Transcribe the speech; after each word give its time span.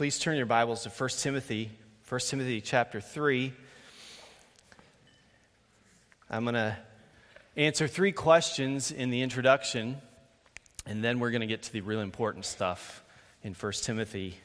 please 0.00 0.18
turn 0.18 0.38
your 0.38 0.46
Bibles 0.46 0.84
to 0.84 0.88
1 0.88 1.10
Timothy, 1.18 1.70
1 2.08 2.20
Timothy 2.22 2.62
chapter 2.62 3.02
3. 3.02 3.52
I'm 6.30 6.44
going 6.44 6.54
to 6.54 6.74
answer 7.54 7.86
three 7.86 8.10
questions 8.10 8.92
in 8.92 9.10
the 9.10 9.20
introduction, 9.20 10.00
and 10.86 11.04
then 11.04 11.20
we're 11.20 11.30
going 11.30 11.42
to 11.42 11.46
get 11.46 11.64
to 11.64 11.72
the 11.74 11.82
real 11.82 12.00
important 12.00 12.46
stuff 12.46 13.04
in 13.44 13.52
1 13.52 13.72
Timothy. 13.82 14.38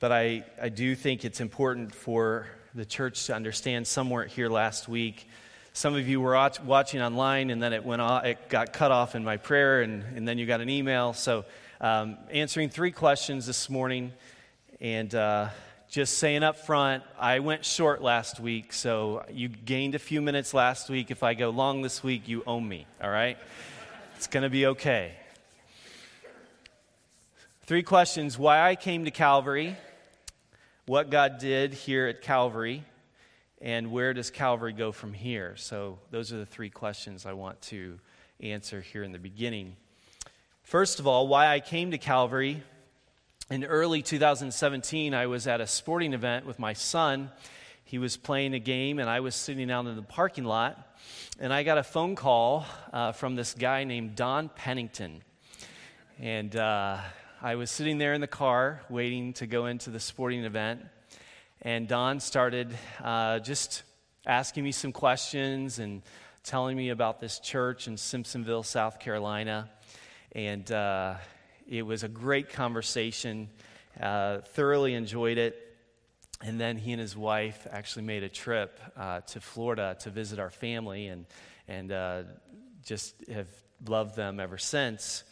But 0.00 0.10
I, 0.10 0.46
I 0.58 0.70
do 0.70 0.94
think 0.94 1.26
it's 1.26 1.42
important 1.42 1.94
for 1.94 2.46
the 2.74 2.86
church 2.86 3.26
to 3.26 3.34
understand. 3.34 3.86
Some 3.86 4.08
weren't 4.08 4.30
here 4.30 4.48
last 4.48 4.88
week. 4.88 5.28
Some 5.74 5.94
of 5.94 6.08
you 6.08 6.18
were 6.22 6.50
watching 6.64 7.02
online, 7.02 7.50
and 7.50 7.62
then 7.62 7.74
it 7.74 7.84
went 7.84 8.00
off, 8.00 8.24
it 8.24 8.48
got 8.48 8.72
cut 8.72 8.90
off 8.90 9.14
in 9.14 9.22
my 9.22 9.36
prayer, 9.36 9.82
and, 9.82 10.02
and 10.16 10.26
then 10.26 10.38
you 10.38 10.46
got 10.46 10.62
an 10.62 10.70
email. 10.70 11.12
So, 11.12 11.44
um, 11.78 12.16
answering 12.30 12.70
three 12.70 12.90
questions 12.90 13.44
this 13.44 13.68
morning, 13.68 14.14
and 14.80 15.14
uh, 15.14 15.48
just 15.88 16.18
saying 16.18 16.42
up 16.42 16.58
front, 16.58 17.02
I 17.18 17.38
went 17.38 17.64
short 17.64 18.02
last 18.02 18.40
week, 18.40 18.72
so 18.72 19.24
you 19.30 19.48
gained 19.48 19.94
a 19.94 19.98
few 19.98 20.20
minutes 20.20 20.52
last 20.52 20.90
week. 20.90 21.10
If 21.10 21.22
I 21.22 21.34
go 21.34 21.50
long 21.50 21.80
this 21.82 22.02
week, 22.02 22.28
you 22.28 22.42
owe 22.46 22.60
me, 22.60 22.86
all 23.02 23.10
right? 23.10 23.38
It's 24.16 24.26
going 24.26 24.42
to 24.42 24.50
be 24.50 24.66
okay. 24.66 25.12
Three 27.64 27.82
questions 27.82 28.38
why 28.38 28.68
I 28.68 28.76
came 28.76 29.06
to 29.06 29.10
Calvary, 29.10 29.76
what 30.86 31.10
God 31.10 31.38
did 31.38 31.72
here 31.72 32.06
at 32.06 32.20
Calvary, 32.20 32.84
and 33.60 33.90
where 33.90 34.12
does 34.12 34.30
Calvary 34.30 34.72
go 34.72 34.92
from 34.92 35.14
here? 35.14 35.54
So, 35.56 35.98
those 36.10 36.32
are 36.32 36.38
the 36.38 36.46
three 36.46 36.70
questions 36.70 37.24
I 37.24 37.32
want 37.32 37.60
to 37.62 37.98
answer 38.40 38.82
here 38.82 39.02
in 39.02 39.12
the 39.12 39.18
beginning. 39.18 39.76
First 40.62 41.00
of 41.00 41.06
all, 41.06 41.26
why 41.26 41.48
I 41.48 41.60
came 41.60 41.92
to 41.92 41.98
Calvary 41.98 42.62
in 43.48 43.64
early 43.64 44.02
2017, 44.02 45.14
I 45.14 45.26
was 45.26 45.46
at 45.46 45.60
a 45.60 45.68
sporting 45.68 46.14
event 46.14 46.46
with 46.46 46.58
my 46.58 46.72
son. 46.72 47.30
He 47.84 47.98
was 47.98 48.16
playing 48.16 48.54
a 48.54 48.58
game, 48.58 48.98
and 48.98 49.08
I 49.08 49.20
was 49.20 49.36
sitting 49.36 49.70
out 49.70 49.86
in 49.86 49.94
the 49.94 50.02
parking 50.02 50.44
lot. 50.44 50.98
And 51.38 51.52
I 51.52 51.62
got 51.62 51.78
a 51.78 51.84
phone 51.84 52.16
call 52.16 52.66
uh, 52.92 53.12
from 53.12 53.36
this 53.36 53.54
guy 53.54 53.84
named 53.84 54.16
Don 54.16 54.48
Pennington. 54.48 55.22
And 56.18 56.56
uh, 56.56 56.98
I 57.40 57.54
was 57.54 57.70
sitting 57.70 57.98
there 57.98 58.14
in 58.14 58.20
the 58.20 58.26
car 58.26 58.80
waiting 58.88 59.32
to 59.34 59.46
go 59.46 59.66
into 59.66 59.90
the 59.90 60.00
sporting 60.00 60.44
event. 60.44 60.80
And 61.62 61.86
Don 61.86 62.18
started 62.18 62.76
uh, 63.00 63.38
just 63.38 63.84
asking 64.26 64.64
me 64.64 64.72
some 64.72 64.90
questions 64.90 65.78
and 65.78 66.02
telling 66.42 66.76
me 66.76 66.88
about 66.88 67.20
this 67.20 67.38
church 67.38 67.86
in 67.86 67.94
Simpsonville, 67.94 68.64
South 68.64 68.98
Carolina. 68.98 69.70
And 70.32 70.70
uh, 70.72 71.14
it 71.68 71.82
was 71.82 72.02
a 72.02 72.08
great 72.08 72.50
conversation. 72.50 73.48
Uh, 74.00 74.38
thoroughly 74.38 74.94
enjoyed 74.94 75.38
it. 75.38 75.62
And 76.42 76.60
then 76.60 76.76
he 76.76 76.92
and 76.92 77.00
his 77.00 77.16
wife 77.16 77.66
actually 77.70 78.04
made 78.04 78.22
a 78.22 78.28
trip 78.28 78.78
uh, 78.96 79.20
to 79.22 79.40
Florida 79.40 79.96
to 80.00 80.10
visit 80.10 80.38
our 80.38 80.50
family 80.50 81.06
and, 81.08 81.24
and 81.66 81.90
uh, 81.90 82.22
just 82.84 83.14
have 83.32 83.48
loved 83.86 84.16
them 84.16 84.38
ever 84.38 84.58
since. 84.58 85.24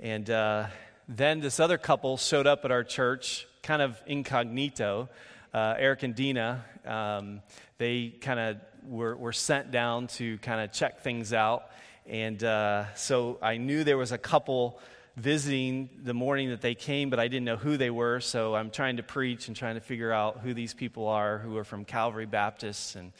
And 0.00 0.28
uh, 0.30 0.66
then 1.06 1.40
this 1.40 1.60
other 1.60 1.76
couple 1.76 2.16
showed 2.16 2.46
up 2.46 2.64
at 2.64 2.70
our 2.70 2.82
church, 2.82 3.46
kind 3.62 3.82
of 3.82 4.00
incognito. 4.06 5.10
Uh, 5.52 5.74
Eric 5.78 6.02
and 6.02 6.14
Dina, 6.14 6.64
um, 6.86 7.42
they 7.76 8.08
kind 8.20 8.40
of 8.40 8.56
were, 8.84 9.16
were 9.16 9.32
sent 9.32 9.70
down 9.70 10.06
to 10.08 10.38
kind 10.38 10.62
of 10.62 10.72
check 10.72 11.02
things 11.02 11.34
out. 11.34 11.64
And 12.06 12.42
uh, 12.42 12.94
so 12.94 13.38
I 13.42 13.58
knew 13.58 13.84
there 13.84 13.98
was 13.98 14.12
a 14.12 14.18
couple 14.18 14.80
visiting 15.18 15.90
the 16.04 16.14
morning 16.14 16.50
that 16.50 16.60
they 16.60 16.74
came, 16.74 17.10
but 17.10 17.18
I 17.18 17.26
didn't 17.26 17.44
know 17.44 17.56
who 17.56 17.76
they 17.76 17.90
were. 17.90 18.20
So 18.20 18.54
I'm 18.54 18.70
trying 18.70 18.98
to 18.98 19.02
preach 19.02 19.48
and 19.48 19.56
trying 19.56 19.74
to 19.74 19.80
figure 19.80 20.12
out 20.12 20.38
who 20.38 20.54
these 20.54 20.74
people 20.74 21.08
are 21.08 21.38
who 21.38 21.56
are 21.56 21.64
from 21.64 21.84
Calvary 21.84 22.26
Baptist. 22.26 22.94
And, 22.94 23.12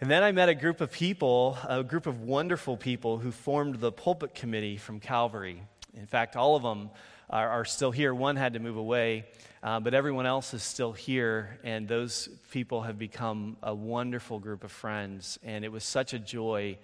and 0.00 0.10
then 0.10 0.24
I 0.24 0.32
met 0.32 0.48
a 0.48 0.54
group 0.54 0.80
of 0.80 0.90
people, 0.90 1.56
a 1.68 1.84
group 1.84 2.06
of 2.06 2.22
wonderful 2.22 2.76
people 2.76 3.18
who 3.18 3.30
formed 3.30 3.76
the 3.76 3.92
pulpit 3.92 4.34
committee 4.34 4.76
from 4.76 4.98
Calvary. 4.98 5.62
In 5.96 6.06
fact, 6.06 6.34
all 6.34 6.56
of 6.56 6.64
them 6.64 6.90
are, 7.30 7.48
are 7.48 7.64
still 7.64 7.92
here. 7.92 8.12
One 8.12 8.34
had 8.34 8.54
to 8.54 8.58
move 8.58 8.76
away, 8.76 9.24
uh, 9.62 9.78
but 9.78 9.94
everyone 9.94 10.26
else 10.26 10.52
is 10.52 10.64
still 10.64 10.92
here. 10.92 11.60
And 11.62 11.86
those 11.86 12.28
people 12.50 12.82
have 12.82 12.98
become 12.98 13.56
a 13.62 13.72
wonderful 13.72 14.40
group 14.40 14.64
of 14.64 14.72
friends. 14.72 15.38
And 15.44 15.64
it 15.64 15.70
was 15.70 15.84
such 15.84 16.12
a 16.12 16.18
joy 16.18 16.76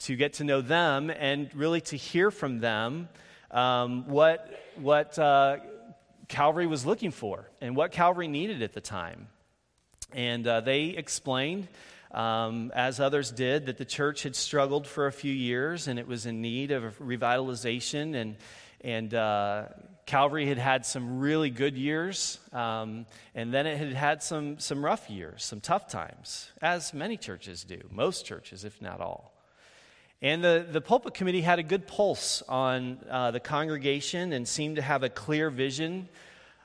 to 0.00 0.16
get 0.16 0.34
to 0.34 0.44
know 0.44 0.62
them 0.62 1.10
and 1.10 1.50
really 1.54 1.82
to 1.82 1.96
hear 1.96 2.30
from 2.30 2.60
them 2.60 3.10
um, 3.54 4.08
what, 4.08 4.50
what 4.76 5.18
uh, 5.18 5.58
Calvary 6.28 6.66
was 6.66 6.84
looking 6.84 7.12
for 7.12 7.48
and 7.60 7.76
what 7.76 7.92
Calvary 7.92 8.28
needed 8.28 8.60
at 8.62 8.74
the 8.74 8.80
time. 8.80 9.28
And 10.12 10.46
uh, 10.46 10.60
they 10.60 10.86
explained, 10.86 11.68
um, 12.10 12.72
as 12.74 13.00
others 13.00 13.30
did, 13.30 13.66
that 13.66 13.78
the 13.78 13.84
church 13.84 14.24
had 14.24 14.36
struggled 14.36 14.86
for 14.86 15.06
a 15.06 15.12
few 15.12 15.32
years 15.32 15.88
and 15.88 15.98
it 15.98 16.06
was 16.06 16.26
in 16.26 16.42
need 16.42 16.72
of 16.72 16.98
revitalization. 16.98 18.14
And, 18.14 18.36
and 18.80 19.14
uh, 19.14 19.66
Calvary 20.04 20.46
had 20.46 20.58
had 20.58 20.84
some 20.84 21.20
really 21.20 21.50
good 21.50 21.76
years, 21.76 22.38
um, 22.52 23.06
and 23.34 23.54
then 23.54 23.66
it 23.66 23.78
had 23.78 23.92
had 23.92 24.22
some, 24.22 24.58
some 24.58 24.84
rough 24.84 25.08
years, 25.08 25.44
some 25.44 25.60
tough 25.60 25.88
times, 25.88 26.50
as 26.60 26.92
many 26.92 27.16
churches 27.16 27.64
do, 27.64 27.80
most 27.90 28.26
churches, 28.26 28.64
if 28.64 28.82
not 28.82 29.00
all. 29.00 29.33
And 30.22 30.42
the, 30.42 30.66
the 30.70 30.80
pulpit 30.80 31.14
committee 31.14 31.42
had 31.42 31.58
a 31.58 31.62
good 31.62 31.86
pulse 31.86 32.42
on 32.48 32.98
uh, 33.10 33.30
the 33.30 33.40
congregation 33.40 34.32
and 34.32 34.48
seemed 34.48 34.76
to 34.76 34.82
have 34.82 35.02
a 35.02 35.08
clear 35.08 35.50
vision 35.50 36.08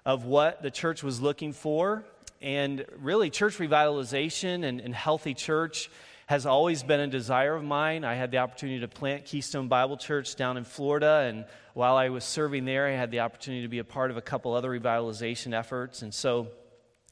of 0.05 0.25
what 0.25 0.61
the 0.61 0.71
church 0.71 1.03
was 1.03 1.21
looking 1.21 1.53
for. 1.53 2.03
And 2.41 2.85
really, 2.97 3.29
church 3.29 3.57
revitalization 3.57 4.63
and, 4.63 4.79
and 4.79 4.95
healthy 4.95 5.33
church 5.33 5.89
has 6.27 6.45
always 6.45 6.83
been 6.83 6.99
a 6.99 7.07
desire 7.07 7.55
of 7.55 7.63
mine. 7.63 8.05
I 8.05 8.13
had 8.13 8.31
the 8.31 8.37
opportunity 8.37 8.79
to 8.81 8.87
plant 8.87 9.25
Keystone 9.25 9.67
Bible 9.67 9.97
Church 9.97 10.35
down 10.35 10.57
in 10.57 10.63
Florida, 10.63 11.25
and 11.27 11.43
while 11.73 11.95
I 11.95 12.09
was 12.09 12.23
serving 12.23 12.65
there, 12.65 12.87
I 12.87 12.91
had 12.91 13.09
the 13.09 13.21
opportunity 13.21 13.63
to 13.63 13.67
be 13.67 13.79
a 13.79 13.83
part 13.83 14.11
of 14.11 14.17
a 14.17 14.21
couple 14.21 14.53
other 14.53 14.69
revitalization 14.69 15.57
efforts. 15.57 16.03
And 16.03 16.13
so, 16.13 16.49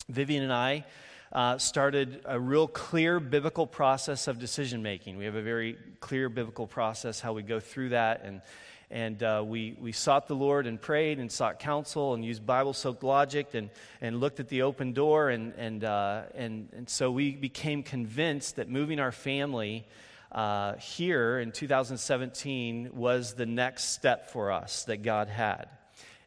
Vivian 0.08 0.44
and 0.44 0.54
I 0.54 0.86
uh, 1.32 1.58
started 1.58 2.22
a 2.26 2.40
real 2.40 2.68
clear 2.68 3.20
biblical 3.20 3.68
process 3.68 4.28
of 4.28 4.40
decision 4.40 4.82
making. 4.82 5.18
We 5.18 5.26
have 5.26 5.36
a 5.36 5.42
very 5.42 5.78
clear 6.00 6.30
biblical 6.30 6.68
process 6.68 7.20
how 7.20 7.34
we 7.34 7.44
go 7.44 7.60
through 7.60 7.90
that. 7.90 8.24
And, 8.24 8.42
and 8.90 9.22
uh, 9.22 9.44
we, 9.46 9.76
we 9.80 9.92
sought 9.92 10.28
the 10.28 10.36
Lord 10.36 10.66
and 10.68 10.80
prayed 10.80 11.20
and 11.20 11.32
sought 11.32 11.60
counsel 11.60 12.14
and 12.14 12.24
used 12.24 12.46
Bible 12.46 12.74
soaked 12.74 13.04
logic 13.04 13.54
and, 13.54 13.70
and 14.00 14.20
looked 14.20 14.40
at 14.40 14.48
the 14.48 14.62
open 14.62 14.94
door. 14.94 15.30
And, 15.30 15.54
and, 15.58 15.84
uh, 15.84 16.24
and, 16.36 16.70
and 16.74 16.90
so 16.90 17.12
we 17.12 17.32
became 17.32 17.84
convinced 17.84 18.56
that 18.56 18.70
moving 18.70 19.00
our 19.00 19.12
family 19.12 19.86
uh, 20.32 20.76
here 20.76 21.40
in 21.40 21.52
2017 21.52 22.92
was 22.94 23.34
the 23.34 23.46
next 23.46 23.90
step 23.94 24.30
for 24.30 24.52
us 24.52 24.86
that 24.86 25.04
God 25.04 25.28
had. 25.28 25.68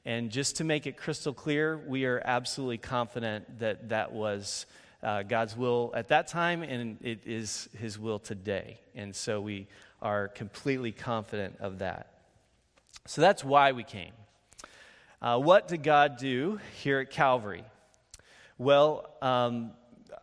And 0.05 0.31
just 0.31 0.57
to 0.57 0.65
make 0.65 0.87
it 0.87 0.97
crystal 0.97 1.35
clear, 1.35 1.77
we 1.77 2.07
are 2.07 2.23
absolutely 2.25 2.79
confident 2.79 3.59
that 3.59 3.91
that 3.91 4.13
was 4.13 4.67
uh, 5.03 5.23
God's 5.23 5.57
will 5.57 5.93
at 5.95 6.09
that 6.09 6.29
time, 6.29 6.63
and 6.63 6.99
it 7.03 7.21
is 7.27 7.69
His 7.79 7.99
will 7.99 8.19
today. 8.19 8.79
And 8.95 9.15
so 9.15 9.41
we 9.41 9.67
are 10.03 10.29
completely 10.29 10.93
confident 10.93 11.57
of 11.61 11.79
that. 11.79 12.15
So 13.07 13.21
that's 13.21 13.45
why 13.45 13.73
we 13.73 13.85
came. 13.85 14.13
Uh, 15.23 15.39
what 15.39 15.69
did 15.69 15.83
God 15.83 16.17
do 16.19 16.61
here 16.83 17.01
at 17.01 17.11
Calvary? 17.11 17.65
Well, 18.59 19.11
um, 19.23 19.73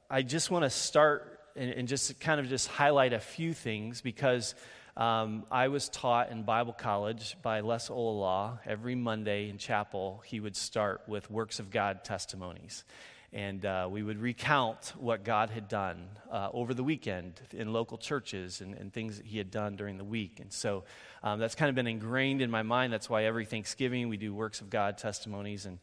I 0.09 0.21
just 0.21 0.51
want 0.51 0.63
to 0.63 0.69
start 0.69 1.39
and, 1.55 1.71
and, 1.71 1.87
just 1.87 2.19
kind 2.19 2.39
of 2.39 2.47
just 2.47 2.67
highlight 2.67 3.13
a 3.13 3.19
few 3.19 3.53
things 3.53 4.01
because 4.01 4.53
um, 4.95 5.45
I 5.51 5.69
was 5.69 5.89
taught 5.89 6.31
in 6.31 6.43
Bible 6.43 6.73
college 6.73 7.35
by 7.41 7.61
Les 7.61 7.89
Ollila 7.89 8.59
every 8.65 8.95
Monday 8.95 9.49
in 9.49 9.57
chapel. 9.57 10.21
He 10.25 10.39
would 10.39 10.55
start 10.55 11.01
with 11.07 11.29
works 11.31 11.59
of 11.59 11.71
God 11.71 12.03
testimonies 12.03 12.83
and 13.33 13.65
uh, 13.65 13.87
we 13.89 14.03
would 14.03 14.19
recount 14.19 14.93
what 14.97 15.23
God 15.23 15.49
had 15.49 15.67
done 15.67 16.07
uh, 16.31 16.49
over 16.53 16.73
the 16.73 16.83
weekend 16.83 17.41
in 17.51 17.73
local 17.73 17.97
churches 17.97 18.61
and, 18.61 18.73
and, 18.73 18.93
things 18.93 19.17
that 19.17 19.25
He 19.25 19.37
had 19.37 19.51
done 19.51 19.75
during 19.75 19.97
the 19.97 20.03
week. 20.03 20.39
And 20.39 20.51
so 20.51 20.85
um, 21.23 21.39
that's 21.39 21.55
kind 21.55 21.69
of 21.69 21.75
been 21.75 21.87
ingrained 21.87 22.41
in 22.41 22.49
my 22.49 22.63
mind. 22.63 22.93
That's 22.93 23.09
why 23.09 23.25
every 23.25 23.45
Thanksgiving 23.45 24.07
we 24.07 24.17
do 24.17 24.33
works 24.33 24.61
of 24.61 24.69
God 24.69 24.97
testimonies. 24.97 25.65
And 25.65 25.79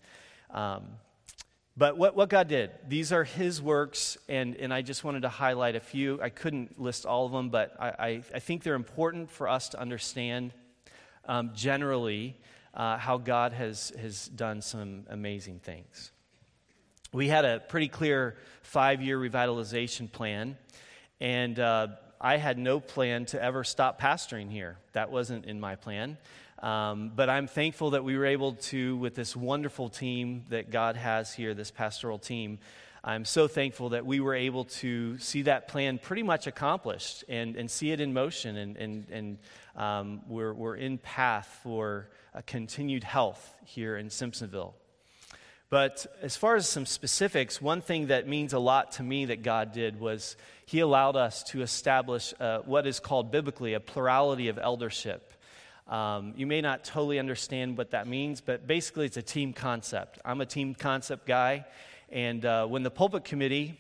um, 0.51 0.85
but 1.77 1.97
what, 1.97 2.15
what 2.15 2.29
God 2.29 2.47
did, 2.49 2.71
these 2.89 3.13
are 3.13 3.25
His 3.25 3.61
works, 3.61 4.17
and, 4.29 4.55
and 4.57 4.73
I 4.73 4.83
just 4.83 5.03
wanted 5.03 5.23
to 5.23 5.29
highlight 5.29 5.75
a 5.75 5.81
few. 5.81 6.23
I 6.23 6.29
couldn't 6.29 6.81
list 6.81 7.05
all 7.05 7.27
of 7.27 7.33
them, 7.33 7.51
but 7.51 7.75
I, 7.81 7.89
I, 7.89 8.23
I 8.35 8.39
think 8.39 8.63
they're 8.63 8.75
important 8.75 9.29
for 9.29 9.49
us 9.49 9.71
to 9.71 9.81
understand 9.81 10.53
um, 11.27 11.51
generally 11.53 12.37
uh, 12.75 12.97
how 12.97 13.19
God 13.19 13.53
has, 13.53 13.93
has 14.01 14.29
done 14.29 14.63
some 14.63 15.05
amazing 15.11 15.59
things 15.59 16.13
we 17.15 17.29
had 17.29 17.45
a 17.45 17.61
pretty 17.61 17.87
clear 17.87 18.37
five 18.63 19.01
year 19.01 19.17
revitalization 19.17 20.11
plan, 20.11 20.57
and 21.21 21.59
uh, 21.61 21.87
I 22.21 22.39
had 22.39 22.59
no 22.59 22.81
plan 22.81 23.27
to 23.27 23.41
ever 23.41 23.63
stop 23.63 24.01
pastoring 24.01 24.51
here. 24.51 24.79
That 24.95 25.13
wasn't 25.13 25.45
in 25.45 25.61
my 25.61 25.77
plan. 25.77 26.19
Um, 26.61 27.13
but 27.15 27.31
I'm 27.31 27.47
thankful 27.47 27.91
that 27.91 28.03
we 28.03 28.19
were 28.19 28.27
able 28.27 28.55
to, 28.55 28.97
with 28.97 29.15
this 29.15 29.37
wonderful 29.37 29.91
team 29.91 30.45
that 30.49 30.71
God 30.71 30.97
has 30.97 31.33
here, 31.33 31.55
this 31.55 31.71
pastoral 31.71 32.19
team, 32.19 32.59
I'm 33.05 33.27
so 33.27 33.47
thankful 33.47 33.91
that 33.91 34.07
we 34.07 34.19
were 34.19 34.35
able 34.35 34.65
to 34.65 35.19
see 35.19 35.43
that 35.43 35.69
plan 35.69 35.99
pretty 35.99 36.23
much 36.23 36.47
accomplished 36.47 37.23
and, 37.29 37.55
and 37.55 37.71
see 37.71 37.93
it 37.93 38.01
in 38.01 38.15
motion. 38.15 38.57
And, 38.57 38.77
and, 38.79 39.07
and 39.11 39.39
um, 39.77 40.23
we're, 40.27 40.55
we're 40.55 40.77
in 40.77 40.97
path 40.97 41.61
for 41.63 42.09
continued 42.47 43.05
health 43.05 43.55
here 43.67 43.99
in 43.99 44.09
Simpsonville. 44.09 44.73
But 45.71 46.07
as 46.23 46.37
far 46.37 46.57
as 46.57 46.69
some 46.69 46.87
specifics, 46.87 47.61
one 47.61 47.81
thing 47.81 48.09
that 48.09 48.29
means 48.29 48.53
a 48.53 48.59
lot 48.59 48.93
to 48.93 49.03
me 49.03 49.25
that 49.27 49.43
God 49.43 49.73
did 49.73 49.99
was 49.99 50.37
He 50.67 50.81
allowed 50.81 51.17
us 51.17 51.43
to 51.45 51.63
establish 51.63 52.35
uh, 52.39 52.59
what 52.61 52.87
is 52.87 53.01
called 53.01 53.33
biblically 53.33 53.75
a 53.75 53.81
plurality 53.81 54.49
of 54.49 54.59
eldership. 54.59 55.33
Um, 55.89 56.33
you 56.37 56.47
may 56.47 56.61
not 56.61 56.85
totally 56.85 57.19
understand 57.19 57.77
what 57.77 57.91
that 57.91 58.07
means, 58.07 58.41
but 58.41 58.67
basically 58.67 59.07
it's 59.07 59.17
a 59.17 59.23
team 59.23 59.53
concept. 59.53 60.19
I'm 60.25 60.41
a 60.41 60.47
team 60.47 60.75
concept 60.75 61.27
guy, 61.27 61.67
and 62.09 62.45
uh, 62.45 62.67
when 62.67 62.83
the 62.83 62.91
pulpit 62.91 63.25
committee 63.25 63.79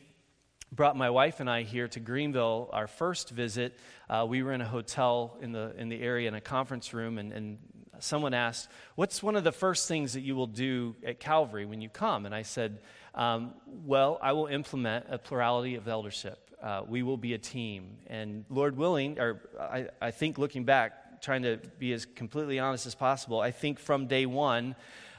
brought 0.73 0.97
my 0.97 1.11
wife 1.11 1.41
and 1.41 1.49
I 1.49 1.63
here 1.63 1.89
to 1.89 2.01
Greenville, 2.01 2.69
our 2.73 2.87
first 2.87 3.31
visit, 3.31 3.79
uh, 4.11 4.27
we 4.29 4.43
were 4.43 4.53
in 4.53 4.61
a 4.61 4.67
hotel 4.67 5.39
in 5.41 5.53
the, 5.53 5.73
in 5.79 5.89
the 5.89 6.03
area 6.03 6.29
in 6.29 6.35
a 6.35 6.41
conference 6.41 6.93
room, 6.93 7.19
and, 7.19 7.33
and 7.33 7.59
someone 8.00 8.35
asked, 8.35 8.69
What's 8.94 9.23
one 9.23 9.37
of 9.37 9.44
the 9.44 9.52
first 9.52 9.88
things 9.88 10.14
that 10.14 10.20
you 10.20 10.35
will 10.37 10.46
do 10.46 10.96
at 11.05 11.20
Calvary 11.20 11.67
when 11.67 11.81
you 11.81 11.88
come? 11.88 12.26
And 12.26 12.35
I 12.35 12.43
said, 12.43 12.81
um, 13.14 13.55
Well, 13.67 14.19
I 14.23 14.32
will 14.32 14.46
implement 14.46 15.06
a 15.08 15.19
plurality 15.19 15.75
of 15.75 15.88
eldership. 15.88 16.38
Uh, 16.62 16.82
we 16.87 17.02
will 17.02 17.19
be 17.19 17.35
a 17.35 17.38
team. 17.38 17.99
And 18.06 18.44
Lord 18.49 18.76
willing, 18.76 19.19
or 19.19 19.43
I, 19.61 19.88
I 20.00 20.11
think 20.11 20.38
looking 20.38 20.64
back, 20.64 21.20
trying 21.20 21.43
to 21.43 21.58
be 21.79 21.93
as 21.93 22.06
completely 22.06 22.58
honest 22.58 22.87
as 22.87 22.94
possible, 22.94 23.41
I 23.41 23.50
think 23.50 23.79
from 23.79 24.06
day 24.06 24.25
one, 24.26 24.75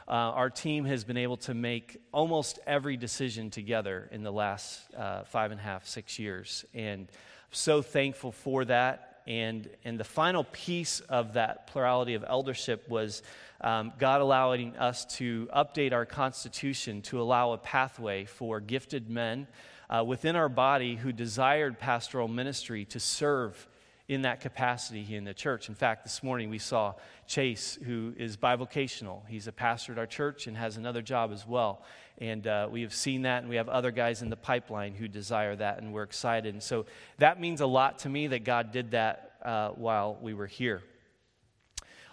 uh, 0.08 0.12
our 0.12 0.50
team 0.50 0.86
has 0.86 1.04
been 1.04 1.18
able 1.18 1.38
to 1.38 1.54
make 1.54 1.98
almost 2.12 2.60
every 2.68 2.96
decision 2.96 3.50
together 3.50 4.08
in 4.12 4.24
the 4.24 4.32
last 4.32 4.82
uh, 4.96 5.24
five 5.24 5.52
and 5.52 5.60
a 5.60 5.64
half, 5.64 5.88
six 5.88 6.20
years. 6.20 6.64
And 6.74 7.02
I'm 7.02 7.52
so 7.52 7.82
thankful 7.82 8.32
for 8.32 8.66
that. 8.66 9.15
And, 9.28 9.70
and 9.84 10.00
the 10.00 10.04
final 10.04 10.44
piece 10.44 11.00
of 11.00 11.34
that 11.34 11.68
plurality 11.68 12.14
of 12.14 12.24
eldership 12.28 12.88
was 12.88 13.24
um, 13.62 13.94
God 13.98 14.22
allowing 14.22 14.78
us 14.78 15.06
to 15.18 15.48
update 15.56 15.94
our 15.94 16.06
constitution 16.06 17.02
to 17.04 17.22
allow 17.22 17.54
a 17.54 17.58
pathway 17.58 18.26
for 18.26 18.60
gifted 18.60 19.10
men 19.10 19.48
uh, 19.90 20.04
within 20.06 20.36
our 20.36 20.50
body 20.50 20.96
who 20.96 21.12
desired 21.12 21.80
pastoral 21.80 22.28
ministry 22.28 22.86
to 22.86 23.00
serve 23.00 23.68
in 24.08 24.22
that 24.22 24.40
capacity 24.40 25.04
here 25.04 25.18
in 25.18 25.24
the 25.24 25.34
church. 25.34 25.68
In 25.68 25.76
fact, 25.76 26.04
this 26.04 26.22
morning 26.22 26.50
we 26.50 26.60
saw 26.60 26.94
Chase, 27.28 27.80
who 27.84 28.14
is 28.18 28.38
bivocational. 28.38 29.22
He's 29.28 29.48
a 29.48 29.52
pastor 29.52 29.94
at 29.94 29.98
our 29.98 30.06
church 30.06 30.46
and 30.46 30.56
has 30.56 30.78
another 30.78 31.02
job 31.02 31.32
as 31.32 31.46
well. 31.48 31.82
And 32.20 32.46
uh, 32.46 32.70
we 32.72 32.84
have 32.84 32.94
seen 32.94 33.24
that, 33.24 33.42
and 33.42 33.50
we 33.50 33.56
have 33.56 33.68
other 33.68 33.92
guys 33.92 34.22
in 34.22 34.30
the 34.30 34.38
pipeline 34.38 34.94
who 34.94 35.08
desire 35.08 35.56
that, 35.56 35.80
and 35.80 35.92
we're 35.92 36.04
excited. 36.04 36.54
And 36.54 36.62
so 36.62 36.86
that 37.18 37.42
means 37.42 37.62
a 37.62 37.66
lot 37.66 38.00
to 38.00 38.10
me 38.10 38.28
that 38.28 38.44
God 38.44 38.72
did 38.72 38.92
that 38.92 39.34
uh, 39.44 39.70
while 39.70 40.18
we 40.22 40.34
were 40.34 40.48
here. 40.48 40.84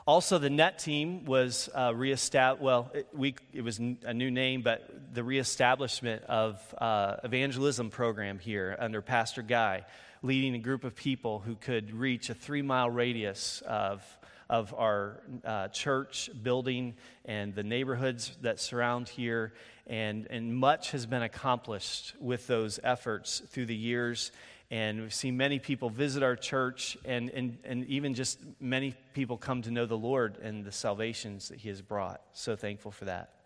Also, 0.04 0.38
the 0.38 0.50
net 0.50 0.80
team 0.80 1.24
was 1.26 1.68
uh, 1.74 1.92
reestablished. 1.94 2.62
Well, 2.62 2.90
it, 2.92 3.06
we, 3.12 3.36
it 3.52 3.62
was 3.62 3.78
a 3.78 4.14
new 4.14 4.30
name, 4.32 4.62
but 4.62 5.14
the 5.14 5.22
reestablishment 5.22 6.24
of 6.24 6.74
uh, 6.78 7.16
evangelism 7.22 7.90
program 7.90 8.40
here 8.40 8.74
under 8.80 9.00
Pastor 9.00 9.42
Guy 9.42 9.84
leading 10.22 10.54
a 10.54 10.58
group 10.58 10.84
of 10.84 10.94
people 10.94 11.40
who 11.40 11.56
could 11.56 11.92
reach 11.92 12.30
a 12.30 12.34
three 12.34 12.62
mile 12.62 12.88
radius 12.88 13.62
of, 13.66 14.02
of 14.48 14.72
our 14.74 15.20
uh, 15.44 15.68
church 15.68 16.30
building 16.42 16.94
and 17.24 17.54
the 17.54 17.62
neighborhoods 17.62 18.36
that 18.42 18.60
surround 18.60 19.08
here. 19.08 19.52
And, 19.86 20.28
and 20.30 20.54
much 20.54 20.92
has 20.92 21.06
been 21.06 21.22
accomplished 21.22 22.14
with 22.20 22.46
those 22.46 22.78
efforts 22.84 23.42
through 23.48 23.66
the 23.66 23.76
years. 23.76 24.30
And 24.70 25.02
we've 25.02 25.12
seen 25.12 25.36
many 25.36 25.58
people 25.58 25.90
visit 25.90 26.22
our 26.22 26.36
church, 26.36 26.96
and, 27.04 27.28
and, 27.30 27.58
and 27.64 27.84
even 27.88 28.14
just 28.14 28.38
many 28.58 28.94
people 29.12 29.36
come 29.36 29.60
to 29.62 29.70
know 29.70 29.84
the 29.84 29.98
Lord 29.98 30.38
and 30.38 30.64
the 30.64 30.72
salvations 30.72 31.48
that 31.48 31.58
He 31.58 31.68
has 31.68 31.82
brought. 31.82 32.22
So 32.32 32.56
thankful 32.56 32.90
for 32.90 33.04
that 33.06 33.41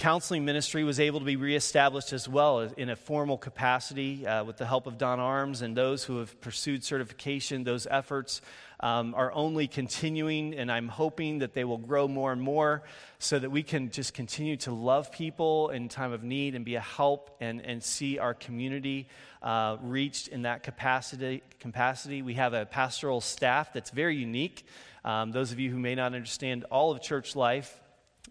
counseling 0.00 0.46
ministry 0.46 0.82
was 0.82 0.98
able 0.98 1.18
to 1.18 1.26
be 1.26 1.36
reestablished 1.36 2.14
as 2.14 2.26
well 2.26 2.60
in 2.60 2.88
a 2.88 2.96
formal 2.96 3.36
capacity 3.36 4.26
uh, 4.26 4.42
with 4.42 4.56
the 4.56 4.64
help 4.64 4.86
of 4.86 4.96
Don 4.96 5.20
Arms 5.20 5.60
and 5.60 5.76
those 5.76 6.02
who 6.02 6.20
have 6.20 6.40
pursued 6.40 6.82
certification. 6.82 7.64
Those 7.64 7.86
efforts 7.86 8.40
um, 8.80 9.14
are 9.14 9.30
only 9.32 9.68
continuing, 9.68 10.54
and 10.54 10.72
I'm 10.72 10.88
hoping 10.88 11.40
that 11.40 11.52
they 11.52 11.64
will 11.64 11.76
grow 11.76 12.08
more 12.08 12.32
and 12.32 12.40
more 12.40 12.82
so 13.18 13.38
that 13.38 13.50
we 13.50 13.62
can 13.62 13.90
just 13.90 14.14
continue 14.14 14.56
to 14.56 14.72
love 14.72 15.12
people 15.12 15.68
in 15.68 15.90
time 15.90 16.12
of 16.12 16.24
need 16.24 16.54
and 16.54 16.64
be 16.64 16.76
a 16.76 16.80
help 16.80 17.36
and, 17.38 17.60
and 17.60 17.82
see 17.82 18.18
our 18.18 18.32
community 18.32 19.06
uh, 19.42 19.76
reached 19.82 20.28
in 20.28 20.42
that 20.42 20.62
capacity, 20.62 21.42
capacity. 21.58 22.22
We 22.22 22.34
have 22.34 22.54
a 22.54 22.64
pastoral 22.64 23.20
staff 23.20 23.74
that's 23.74 23.90
very 23.90 24.16
unique. 24.16 24.64
Um, 25.04 25.30
those 25.30 25.52
of 25.52 25.58
you 25.58 25.70
who 25.70 25.78
may 25.78 25.94
not 25.94 26.14
understand 26.14 26.64
all 26.70 26.90
of 26.90 27.02
church 27.02 27.36
life, 27.36 27.79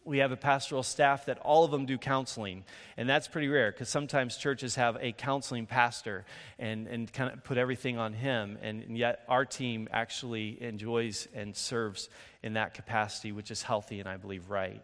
we 0.09 0.17
have 0.17 0.31
a 0.31 0.37
pastoral 0.37 0.81
staff 0.81 1.27
that 1.27 1.37
all 1.37 1.63
of 1.63 1.69
them 1.71 1.85
do 1.85 1.97
counseling. 1.97 2.63
And 2.97 3.07
that's 3.07 3.27
pretty 3.27 3.47
rare 3.47 3.71
because 3.71 3.89
sometimes 3.89 4.35
churches 4.37 4.75
have 4.75 4.97
a 4.99 5.11
counseling 5.11 5.67
pastor 5.67 6.25
and, 6.57 6.87
and 6.87 7.13
kind 7.13 7.31
of 7.31 7.43
put 7.43 7.59
everything 7.59 7.99
on 7.99 8.13
him. 8.13 8.57
And, 8.61 8.83
and, 8.83 8.97
yet 8.97 9.23
our 9.29 9.45
team 9.45 9.87
actually 9.91 10.61
enjoys 10.61 11.27
and 11.33 11.55
serves 11.55 12.09
in 12.41 12.53
that 12.53 12.73
capacity, 12.73 13.31
which 13.31 13.51
is 13.51 13.61
healthy 13.61 13.99
and 13.99 14.09
I 14.09 14.17
believe 14.17 14.49
right. 14.49 14.81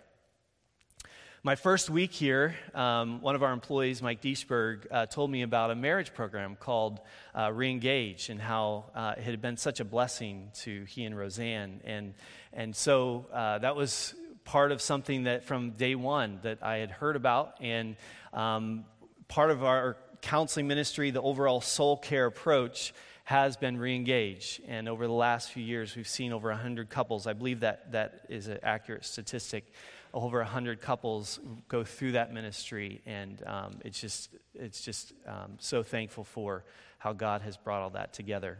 My 1.44 1.56
first 1.56 1.89
week 1.89 2.12
here, 2.12 2.56
um, 2.74 3.21
one 3.21 3.36
of 3.36 3.44
our 3.44 3.54
employees, 3.54 4.01
Mike 4.01 4.21
Deishberg, 4.21 4.88
uh, 4.89 5.06
told 5.06 5.30
me 5.30 5.42
about 5.44 5.69
a 5.69 5.75
marriage 5.75 6.13
program 6.13 6.56
called 6.56 7.00
uh, 7.36 7.50
Reengage 7.50 8.30
and 8.30 8.42
how 8.42 8.86
uh, 8.95 9.13
it 9.18 9.24
had 9.24 9.42
been 9.42 9.57
such 9.57 9.80
a 9.80 9.86
blessing 9.86 10.50
to 10.62 10.86
he 10.86 11.04
and 11.04 11.18
Roseanne. 11.18 11.81
And, 11.83 12.13
and 12.54 12.75
so 12.75 13.28
uh, 13.31 13.60
that 13.60 13.75
was 13.75 14.16
part 14.45 14.71
of 14.71 14.81
something 14.81 15.24
that 15.24 15.44
from 15.44 15.71
day 15.71 15.95
one 15.95 16.39
that 16.44 16.63
I 16.63 16.77
had 16.77 16.92
heard 16.92 17.15
about. 17.15 17.56
And 17.59 17.97
um, 18.31 18.86
part 19.27 19.51
of 19.51 19.63
our 19.63 19.97
counseling 20.21 20.68
ministry, 20.68 21.12
the 21.12 21.21
overall 21.21 21.62
soul 21.62 21.97
care 21.97 22.25
approach, 22.25 22.94
has 23.25 23.57
been 23.57 23.77
reengaged. 23.77 24.62
And 24.68 24.88
over 24.88 25.07
the 25.07 25.13
last 25.13 25.51
few 25.51 25.63
years, 25.63 25.95
we've 25.95 26.07
seen 26.07 26.31
over 26.31 26.50
100 26.50 26.89
couples. 26.89 27.25
I 27.25 27.33
believe 27.33 27.62
that 27.62 27.92
that 27.92 28.25
is 28.30 28.47
an 28.47 28.59
accurate 28.62 29.03
statistic. 29.03 29.74
Over 30.13 30.38
100 30.38 30.80
couples 30.80 31.40
go 31.68 31.83
through 31.83 32.14
that 32.14 32.31
ministry. 32.31 33.02
And 33.07 33.42
um, 33.47 33.80
it's 33.83 33.99
just, 33.99 34.30
it's 34.54 34.81
just 34.81 35.14
um, 35.28 35.54
so 35.57 35.81
thankful 35.81 36.23
for 36.23 36.64
how 36.99 37.14
God 37.14 37.42
has 37.42 37.57
brought 37.57 37.81
all 37.81 37.90
that 37.92 38.14
together. 38.14 38.59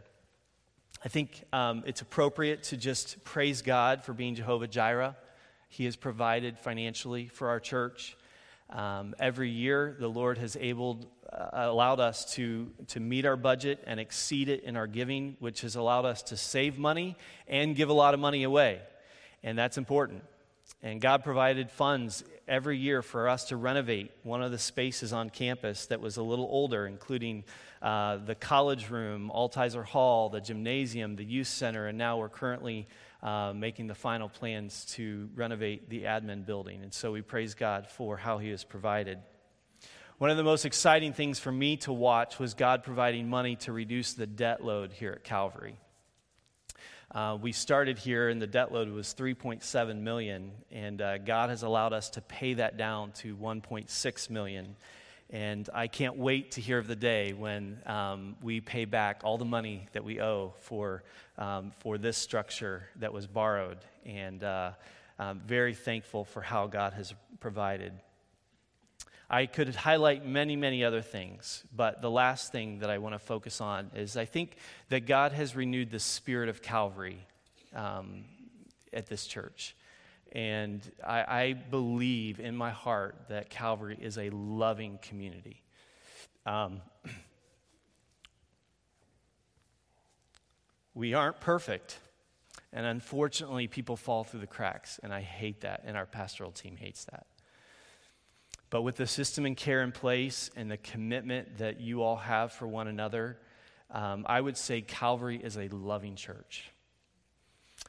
I 1.04 1.08
think 1.08 1.44
um, 1.52 1.84
it's 1.86 2.00
appropriate 2.00 2.64
to 2.64 2.76
just 2.76 3.22
praise 3.22 3.62
God 3.62 4.02
for 4.02 4.12
being 4.12 4.34
Jehovah 4.34 4.66
Jireh. 4.66 5.14
He 5.68 5.84
has 5.84 5.96
provided 5.96 6.58
financially 6.58 7.28
for 7.28 7.48
our 7.48 7.60
church. 7.60 8.16
Um, 8.70 9.14
every 9.18 9.50
year, 9.50 9.96
the 9.98 10.08
Lord 10.08 10.38
has 10.38 10.56
able, 10.56 11.10
uh, 11.32 11.48
allowed 11.52 12.00
us 12.00 12.34
to, 12.34 12.70
to 12.88 13.00
meet 13.00 13.24
our 13.24 13.36
budget 13.36 13.82
and 13.86 14.00
exceed 14.00 14.48
it 14.48 14.64
in 14.64 14.76
our 14.76 14.86
giving, 14.86 15.36
which 15.38 15.60
has 15.60 15.76
allowed 15.76 16.04
us 16.04 16.22
to 16.24 16.36
save 16.36 16.78
money 16.78 17.16
and 17.46 17.76
give 17.76 17.88
a 17.88 17.92
lot 17.92 18.14
of 18.14 18.20
money 18.20 18.42
away. 18.42 18.80
And 19.42 19.56
that's 19.56 19.78
important. 19.78 20.24
And 20.82 21.00
God 21.00 21.22
provided 21.22 21.70
funds 21.70 22.24
every 22.48 22.78
year 22.78 23.02
for 23.02 23.28
us 23.28 23.46
to 23.46 23.56
renovate 23.56 24.10
one 24.22 24.42
of 24.42 24.50
the 24.50 24.58
spaces 24.58 25.12
on 25.12 25.30
campus 25.30 25.86
that 25.86 26.00
was 26.00 26.16
a 26.16 26.22
little 26.22 26.46
older, 26.46 26.86
including 26.86 27.44
uh, 27.82 28.16
the 28.16 28.34
college 28.34 28.90
room, 28.90 29.30
Altizer 29.34 29.84
Hall, 29.84 30.28
the 30.28 30.40
gymnasium, 30.40 31.16
the 31.16 31.24
youth 31.24 31.48
center, 31.48 31.86
and 31.86 31.98
now 31.98 32.18
we're 32.18 32.28
currently 32.28 32.86
uh, 33.22 33.52
making 33.54 33.86
the 33.86 33.94
final 33.94 34.28
plans 34.28 34.84
to 34.96 35.28
renovate 35.34 35.88
the 35.88 36.02
admin 36.02 36.44
building. 36.44 36.82
And 36.82 36.92
so 36.92 37.12
we 37.12 37.22
praise 37.22 37.54
God 37.54 37.86
for 37.86 38.16
how 38.16 38.38
He 38.38 38.50
has 38.50 38.64
provided. 38.64 39.18
One 40.18 40.30
of 40.30 40.36
the 40.36 40.44
most 40.44 40.64
exciting 40.64 41.12
things 41.12 41.38
for 41.38 41.52
me 41.52 41.76
to 41.78 41.92
watch 41.92 42.38
was 42.38 42.54
God 42.54 42.82
providing 42.82 43.28
money 43.28 43.56
to 43.56 43.72
reduce 43.72 44.14
the 44.14 44.26
debt 44.26 44.64
load 44.64 44.92
here 44.92 45.12
at 45.12 45.24
Calvary. 45.24 45.78
Uh, 47.10 47.38
we 47.40 47.52
started 47.52 47.98
here 47.98 48.28
and 48.28 48.42
the 48.42 48.46
debt 48.46 48.72
load 48.72 48.88
was 48.88 49.14
3.7 49.14 50.00
million 50.00 50.50
and 50.72 51.00
uh, 51.00 51.18
god 51.18 51.50
has 51.50 51.62
allowed 51.62 51.92
us 51.92 52.10
to 52.10 52.20
pay 52.20 52.54
that 52.54 52.76
down 52.76 53.12
to 53.12 53.36
1.6 53.36 54.30
million 54.30 54.74
and 55.30 55.68
I 55.74 55.88
can't 55.88 56.16
wait 56.16 56.52
to 56.52 56.60
hear 56.60 56.78
of 56.78 56.86
the 56.86 56.96
day 56.96 57.32
when 57.32 57.80
um, 57.86 58.36
we 58.42 58.60
pay 58.60 58.84
back 58.84 59.22
all 59.24 59.38
the 59.38 59.44
money 59.44 59.88
that 59.92 60.04
we 60.04 60.20
owe 60.20 60.54
for, 60.60 61.02
um, 61.36 61.72
for 61.80 61.98
this 61.98 62.16
structure 62.16 62.88
that 62.96 63.12
was 63.12 63.26
borrowed. 63.26 63.78
And 64.04 64.44
uh, 64.44 64.72
I'm 65.18 65.40
very 65.40 65.74
thankful 65.74 66.24
for 66.24 66.40
how 66.42 66.68
God 66.68 66.92
has 66.92 67.12
provided. 67.40 67.92
I 69.28 69.46
could 69.46 69.74
highlight 69.74 70.24
many, 70.24 70.54
many 70.54 70.84
other 70.84 71.02
things, 71.02 71.64
but 71.74 72.00
the 72.00 72.10
last 72.10 72.52
thing 72.52 72.78
that 72.78 72.90
I 72.90 72.98
want 72.98 73.16
to 73.16 73.18
focus 73.18 73.60
on 73.60 73.90
is 73.96 74.16
I 74.16 74.24
think 74.24 74.56
that 74.90 75.06
God 75.06 75.32
has 75.32 75.56
renewed 75.56 75.90
the 75.90 75.98
spirit 75.98 76.48
of 76.48 76.62
Calvary 76.62 77.18
um, 77.74 78.24
at 78.92 79.06
this 79.08 79.26
church. 79.26 79.74
And 80.36 80.82
I, 81.02 81.20
I, 81.22 81.52
believe 81.54 82.40
in 82.40 82.54
my 82.54 82.68
heart 82.70 83.16
that 83.30 83.48
Calvary 83.48 83.96
is 83.98 84.18
a 84.18 84.28
loving 84.28 84.98
community. 85.00 85.62
Um, 86.44 86.82
we 90.94 91.14
aren't 91.14 91.40
perfect. 91.40 91.98
And 92.70 92.84
unfortunately, 92.84 93.66
people 93.66 93.96
fall 93.96 94.24
through 94.24 94.40
the 94.40 94.46
cracks. 94.46 95.00
And 95.02 95.10
I 95.10 95.22
hate 95.22 95.62
that. 95.62 95.84
And 95.86 95.96
our 95.96 96.04
pastoral 96.04 96.50
team 96.50 96.76
hates 96.76 97.06
that. 97.06 97.24
But 98.68 98.82
with 98.82 98.96
the 98.96 99.06
system 99.06 99.46
and 99.46 99.56
care 99.56 99.80
in 99.80 99.90
place 99.90 100.50
and 100.54 100.70
the 100.70 100.76
commitment 100.76 101.56
that 101.56 101.80
you 101.80 102.02
all 102.02 102.16
have 102.16 102.52
for 102.52 102.68
one 102.68 102.88
another, 102.88 103.38
um, 103.90 104.26
I 104.28 104.42
would 104.42 104.58
say 104.58 104.82
Calvary 104.82 105.40
is 105.42 105.56
a 105.56 105.68
loving 105.68 106.14
church. 106.14 106.70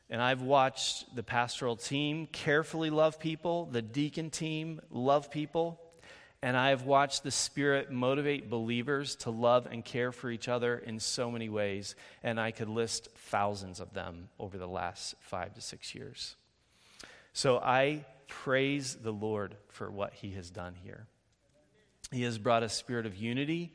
And 0.09 0.21
I've 0.21 0.41
watched 0.41 1.15
the 1.15 1.23
pastoral 1.23 1.75
team 1.75 2.27
carefully 2.27 2.89
love 2.89 3.19
people, 3.19 3.65
the 3.65 3.81
deacon 3.81 4.29
team 4.29 4.79
love 4.89 5.29
people, 5.31 5.81
and 6.41 6.55
I 6.55 6.69
have 6.69 6.83
watched 6.83 7.23
the 7.23 7.31
Spirit 7.31 7.91
motivate 7.91 8.49
believers 8.49 9.15
to 9.17 9.31
love 9.31 9.67
and 9.69 9.83
care 9.83 10.11
for 10.11 10.29
each 10.29 10.47
other 10.47 10.77
in 10.77 10.99
so 10.99 11.31
many 11.31 11.49
ways, 11.49 11.95
and 12.23 12.39
I 12.39 12.51
could 12.51 12.69
list 12.69 13.09
thousands 13.15 13.79
of 13.79 13.93
them 13.93 14.29
over 14.39 14.57
the 14.57 14.67
last 14.67 15.15
five 15.19 15.55
to 15.55 15.61
six 15.61 15.95
years. 15.95 16.35
So 17.33 17.57
I 17.57 18.05
praise 18.27 18.95
the 18.95 19.11
Lord 19.11 19.55
for 19.69 19.89
what 19.89 20.13
He 20.13 20.31
has 20.31 20.51
done 20.51 20.75
here. 20.83 21.07
He 22.11 22.23
has 22.23 22.37
brought 22.37 22.63
a 22.63 22.69
spirit 22.69 23.05
of 23.05 23.15
unity. 23.15 23.73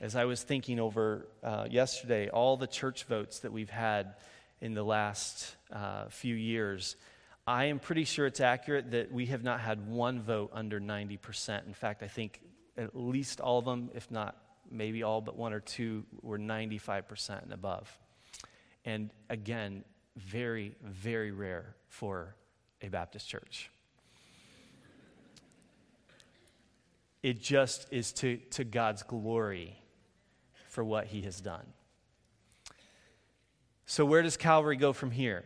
As 0.00 0.16
I 0.16 0.24
was 0.24 0.42
thinking 0.42 0.80
over 0.80 1.28
uh, 1.44 1.66
yesterday, 1.70 2.28
all 2.30 2.56
the 2.56 2.66
church 2.66 3.04
votes 3.04 3.40
that 3.40 3.52
we've 3.52 3.70
had 3.70 4.14
in 4.62 4.74
the 4.74 4.82
last 4.84 5.56
uh, 5.72 6.06
few 6.08 6.36
years, 6.36 6.94
I 7.48 7.64
am 7.64 7.80
pretty 7.80 8.04
sure 8.04 8.26
it's 8.26 8.40
accurate 8.40 8.92
that 8.92 9.10
we 9.10 9.26
have 9.26 9.42
not 9.42 9.58
had 9.58 9.88
one 9.88 10.22
vote 10.22 10.50
under 10.54 10.80
90%. 10.80 11.66
In 11.66 11.74
fact, 11.74 12.04
I 12.04 12.06
think 12.06 12.40
at 12.78 12.94
least 12.94 13.40
all 13.40 13.58
of 13.58 13.64
them, 13.64 13.90
if 13.92 14.08
not 14.08 14.36
maybe 14.70 15.02
all 15.02 15.20
but 15.20 15.36
one 15.36 15.52
or 15.52 15.58
two, 15.58 16.04
were 16.22 16.38
95% 16.38 17.42
and 17.42 17.52
above. 17.52 17.98
And 18.84 19.10
again, 19.28 19.84
very, 20.16 20.76
very 20.84 21.32
rare 21.32 21.74
for 21.88 22.36
a 22.80 22.88
Baptist 22.88 23.28
church. 23.28 23.68
It 27.24 27.42
just 27.42 27.88
is 27.90 28.12
to, 28.14 28.36
to 28.52 28.62
God's 28.62 29.02
glory 29.02 29.76
for 30.68 30.84
what 30.84 31.06
he 31.06 31.22
has 31.22 31.40
done. 31.40 31.66
So, 33.86 34.04
where 34.04 34.22
does 34.22 34.36
Calvary 34.36 34.76
go 34.76 34.92
from 34.92 35.10
here? 35.10 35.44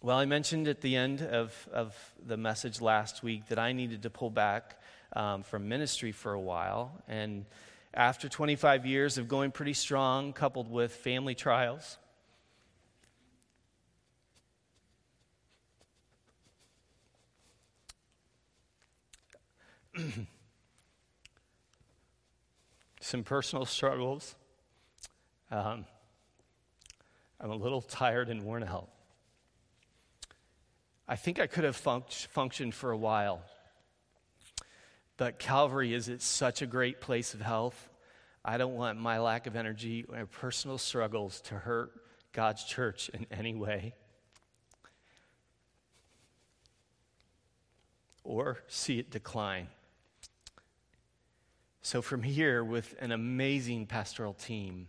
Well, 0.00 0.16
I 0.16 0.26
mentioned 0.26 0.68
at 0.68 0.80
the 0.80 0.94
end 0.94 1.22
of, 1.22 1.68
of 1.72 1.96
the 2.24 2.36
message 2.36 2.80
last 2.80 3.24
week 3.24 3.48
that 3.48 3.58
I 3.58 3.72
needed 3.72 4.02
to 4.04 4.10
pull 4.10 4.30
back 4.30 4.80
um, 5.12 5.42
from 5.42 5.68
ministry 5.68 6.12
for 6.12 6.32
a 6.32 6.40
while. 6.40 7.02
And 7.08 7.46
after 7.92 8.28
25 8.28 8.86
years 8.86 9.18
of 9.18 9.26
going 9.26 9.50
pretty 9.50 9.72
strong, 9.72 10.32
coupled 10.32 10.70
with 10.70 10.92
family 10.92 11.34
trials, 11.34 11.98
some 23.00 23.24
personal 23.24 23.64
struggles. 23.64 24.36
Um, 25.50 25.86
I'm 27.40 27.50
a 27.50 27.56
little 27.56 27.82
tired 27.82 28.28
and 28.28 28.42
worn 28.42 28.64
out. 28.64 28.88
I 31.06 31.16
think 31.16 31.38
I 31.38 31.46
could 31.46 31.64
have 31.64 31.76
func- 31.76 32.26
functioned 32.26 32.74
for 32.74 32.90
a 32.90 32.96
while. 32.96 33.42
But 35.16 35.38
Calvary 35.38 35.94
is 35.94 36.08
at 36.08 36.20
such 36.20 36.62
a 36.62 36.66
great 36.66 37.00
place 37.00 37.34
of 37.34 37.40
health. 37.40 37.88
I 38.44 38.56
don't 38.56 38.74
want 38.74 38.98
my 38.98 39.18
lack 39.18 39.46
of 39.46 39.56
energy 39.56 40.04
or 40.08 40.26
personal 40.26 40.78
struggles 40.78 41.40
to 41.42 41.54
hurt 41.54 41.92
God's 42.32 42.64
church 42.64 43.08
in 43.08 43.26
any 43.30 43.54
way. 43.54 43.94
Or 48.22 48.58
see 48.68 48.98
it 48.98 49.10
decline. 49.10 49.68
So, 51.80 52.02
from 52.02 52.22
here, 52.22 52.62
with 52.62 52.94
an 53.00 53.12
amazing 53.12 53.86
pastoral 53.86 54.34
team, 54.34 54.88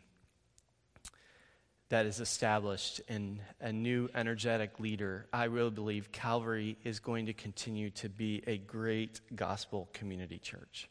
that 1.89 2.05
is 2.05 2.19
established 2.19 3.01
in 3.08 3.41
a 3.60 3.74
new 3.74 4.10
energetic 4.13 4.79
leader, 4.79 5.27
I 5.34 5.46
really 5.46 5.72
believe 5.72 6.12
Calvary 6.12 6.77
is 6.84 7.00
going 7.00 7.25
to 7.25 7.34
continue 7.34 7.89
to 7.91 8.10
be 8.10 8.43
a 8.46 8.58
great 8.58 9.22
gospel 9.36 9.89
community 9.93 10.38
church. 10.38 10.88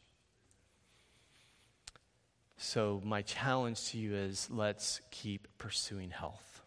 So, 2.57 3.01
my 3.05 3.21
challenge 3.21 3.91
to 3.91 3.97
you 3.97 4.13
is 4.13 4.49
let's 4.51 4.99
keep 5.11 5.47
pursuing 5.57 6.09
health. 6.09 6.61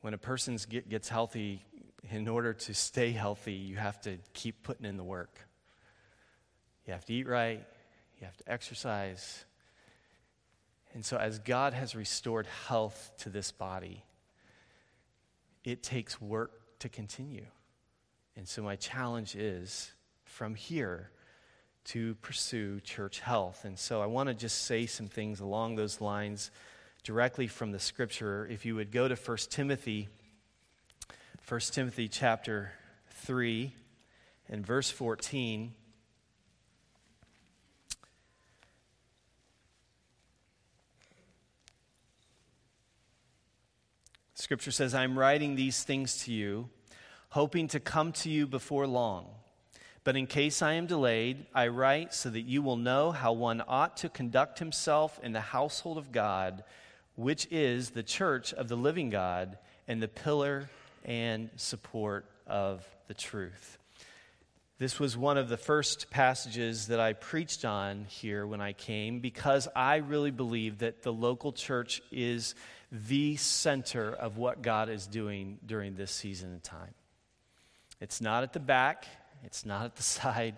When 0.00 0.12
a 0.12 0.18
person 0.18 0.58
get, 0.68 0.88
gets 0.88 1.08
healthy, 1.08 1.62
in 2.10 2.26
order 2.26 2.52
to 2.52 2.74
stay 2.74 3.12
healthy, 3.12 3.52
you 3.52 3.76
have 3.76 4.00
to 4.02 4.18
keep 4.32 4.64
putting 4.64 4.86
in 4.86 4.96
the 4.96 5.04
work. 5.04 5.38
You 6.86 6.94
have 6.94 7.04
to 7.04 7.14
eat 7.14 7.28
right, 7.28 7.64
you 8.18 8.26
have 8.26 8.36
to 8.38 8.50
exercise, 8.50 9.44
and 10.92 11.04
so, 11.04 11.16
as 11.16 11.38
God 11.38 11.72
has 11.72 11.94
restored 11.94 12.46
health 12.66 13.12
to 13.18 13.28
this 13.28 13.52
body, 13.52 14.04
it 15.64 15.82
takes 15.82 16.20
work 16.20 16.52
to 16.80 16.88
continue. 16.88 17.46
And 18.36 18.48
so, 18.48 18.62
my 18.62 18.76
challenge 18.76 19.36
is 19.36 19.92
from 20.24 20.54
here 20.54 21.10
to 21.86 22.14
pursue 22.16 22.80
church 22.80 23.20
health. 23.20 23.64
And 23.64 23.78
so, 23.78 24.02
I 24.02 24.06
want 24.06 24.28
to 24.28 24.34
just 24.34 24.64
say 24.64 24.86
some 24.86 25.06
things 25.06 25.38
along 25.38 25.76
those 25.76 26.00
lines 26.00 26.50
directly 27.04 27.46
from 27.46 27.70
the 27.70 27.78
scripture. 27.78 28.46
If 28.46 28.66
you 28.66 28.74
would 28.74 28.90
go 28.90 29.06
to 29.06 29.14
1 29.14 29.36
Timothy, 29.48 30.08
1 31.48 31.60
Timothy 31.72 32.08
chapter 32.08 32.72
3 33.10 33.72
and 34.48 34.66
verse 34.66 34.90
14. 34.90 35.72
Scripture 44.40 44.70
says, 44.70 44.94
I'm 44.94 45.18
writing 45.18 45.54
these 45.54 45.82
things 45.84 46.24
to 46.24 46.32
you, 46.32 46.70
hoping 47.28 47.68
to 47.68 47.78
come 47.78 48.12
to 48.12 48.30
you 48.30 48.46
before 48.46 48.86
long. 48.86 49.26
But 50.02 50.16
in 50.16 50.26
case 50.26 50.62
I 50.62 50.72
am 50.72 50.86
delayed, 50.86 51.44
I 51.54 51.68
write 51.68 52.14
so 52.14 52.30
that 52.30 52.40
you 52.40 52.62
will 52.62 52.76
know 52.76 53.12
how 53.12 53.34
one 53.34 53.62
ought 53.68 53.98
to 53.98 54.08
conduct 54.08 54.58
himself 54.58 55.20
in 55.22 55.32
the 55.32 55.40
household 55.40 55.98
of 55.98 56.10
God, 56.10 56.64
which 57.16 57.46
is 57.50 57.90
the 57.90 58.02
church 58.02 58.54
of 58.54 58.68
the 58.68 58.76
living 58.76 59.10
God 59.10 59.58
and 59.86 60.02
the 60.02 60.08
pillar 60.08 60.70
and 61.04 61.50
support 61.56 62.24
of 62.46 62.86
the 63.08 63.14
truth. 63.14 63.76
This 64.78 64.98
was 64.98 65.14
one 65.14 65.36
of 65.36 65.50
the 65.50 65.58
first 65.58 66.08
passages 66.08 66.86
that 66.86 67.00
I 67.00 67.12
preached 67.12 67.66
on 67.66 68.06
here 68.08 68.46
when 68.46 68.62
I 68.62 68.72
came 68.72 69.20
because 69.20 69.68
I 69.76 69.96
really 69.96 70.30
believe 70.30 70.78
that 70.78 71.02
the 71.02 71.12
local 71.12 71.52
church 71.52 72.00
is 72.10 72.54
the 72.92 73.36
center 73.36 74.12
of 74.12 74.36
what 74.36 74.62
God 74.62 74.88
is 74.88 75.06
doing 75.06 75.58
during 75.64 75.94
this 75.94 76.10
season 76.10 76.54
of 76.54 76.62
time. 76.62 76.94
It's 78.00 78.20
not 78.20 78.42
at 78.42 78.52
the 78.52 78.60
back, 78.60 79.06
it's 79.44 79.64
not 79.64 79.84
at 79.84 79.96
the 79.96 80.02
side, 80.18 80.56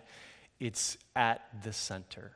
it's 0.61 0.97
at 1.15 1.43
the 1.63 1.73
center. 1.73 2.33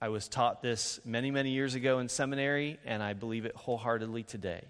I 0.00 0.08
was 0.08 0.28
taught 0.28 0.62
this 0.62 1.00
many, 1.04 1.30
many 1.30 1.50
years 1.50 1.74
ago 1.74 1.98
in 1.98 2.08
seminary, 2.08 2.78
and 2.84 3.02
I 3.02 3.14
believe 3.14 3.46
it 3.46 3.56
wholeheartedly 3.56 4.24
today. 4.24 4.62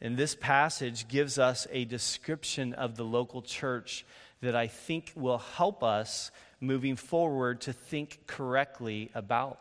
And 0.00 0.16
this 0.16 0.34
passage 0.34 1.08
gives 1.08 1.38
us 1.38 1.66
a 1.70 1.84
description 1.84 2.74
of 2.74 2.96
the 2.96 3.04
local 3.04 3.42
church 3.42 4.04
that 4.40 4.56
I 4.56 4.66
think 4.66 5.12
will 5.14 5.38
help 5.38 5.82
us 5.82 6.30
moving 6.60 6.96
forward 6.96 7.62
to 7.62 7.72
think 7.72 8.26
correctly 8.26 9.10
about 9.14 9.58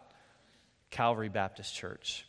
Calvary 0.92 1.30
Baptist 1.30 1.76
Church. 1.76 2.26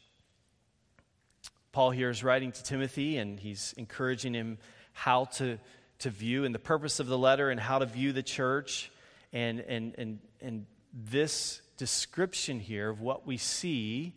Paul 1.72 1.90
here 1.92 2.10
is 2.10 2.24
writing 2.24 2.50
to 2.52 2.62
Timothy 2.62 3.16
and 3.18 3.38
he's 3.38 3.74
encouraging 3.76 4.34
him 4.34 4.58
how 4.92 5.26
to, 5.36 5.58
to 6.00 6.10
view 6.10 6.44
and 6.44 6.54
the 6.54 6.58
purpose 6.58 6.98
of 6.98 7.06
the 7.06 7.18
letter 7.18 7.50
and 7.50 7.60
how 7.60 7.78
to 7.78 7.86
view 7.86 8.12
the 8.12 8.22
church. 8.22 8.90
And, 9.32 9.60
and, 9.60 9.94
and, 9.96 10.18
and 10.40 10.66
this 10.92 11.60
description 11.76 12.58
here 12.58 12.90
of 12.90 13.00
what 13.00 13.26
we 13.26 13.36
see 13.36 14.14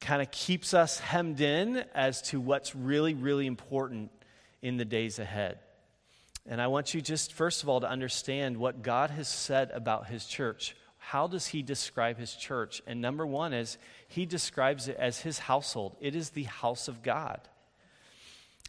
kind 0.00 0.22
of 0.22 0.30
keeps 0.30 0.72
us 0.72 0.98
hemmed 0.98 1.40
in 1.40 1.84
as 1.94 2.22
to 2.22 2.40
what's 2.40 2.74
really, 2.74 3.14
really 3.14 3.46
important 3.46 4.10
in 4.62 4.78
the 4.78 4.84
days 4.84 5.18
ahead. 5.18 5.58
And 6.46 6.60
I 6.60 6.66
want 6.66 6.94
you 6.94 7.00
just, 7.00 7.32
first 7.32 7.62
of 7.62 7.68
all, 7.68 7.80
to 7.80 7.88
understand 7.88 8.56
what 8.56 8.82
God 8.82 9.10
has 9.10 9.28
said 9.28 9.70
about 9.72 10.06
his 10.08 10.26
church 10.26 10.74
how 11.08 11.26
does 11.26 11.46
he 11.46 11.62
describe 11.62 12.18
his 12.18 12.34
church? 12.34 12.82
And 12.86 13.00
number 13.00 13.26
one 13.26 13.52
is 13.52 13.76
he 14.08 14.24
describes 14.24 14.88
it 14.88 14.96
as 14.98 15.20
his 15.20 15.38
household. 15.38 15.96
It 16.00 16.16
is 16.16 16.30
the 16.30 16.44
house 16.44 16.88
of 16.88 17.02
God. 17.02 17.40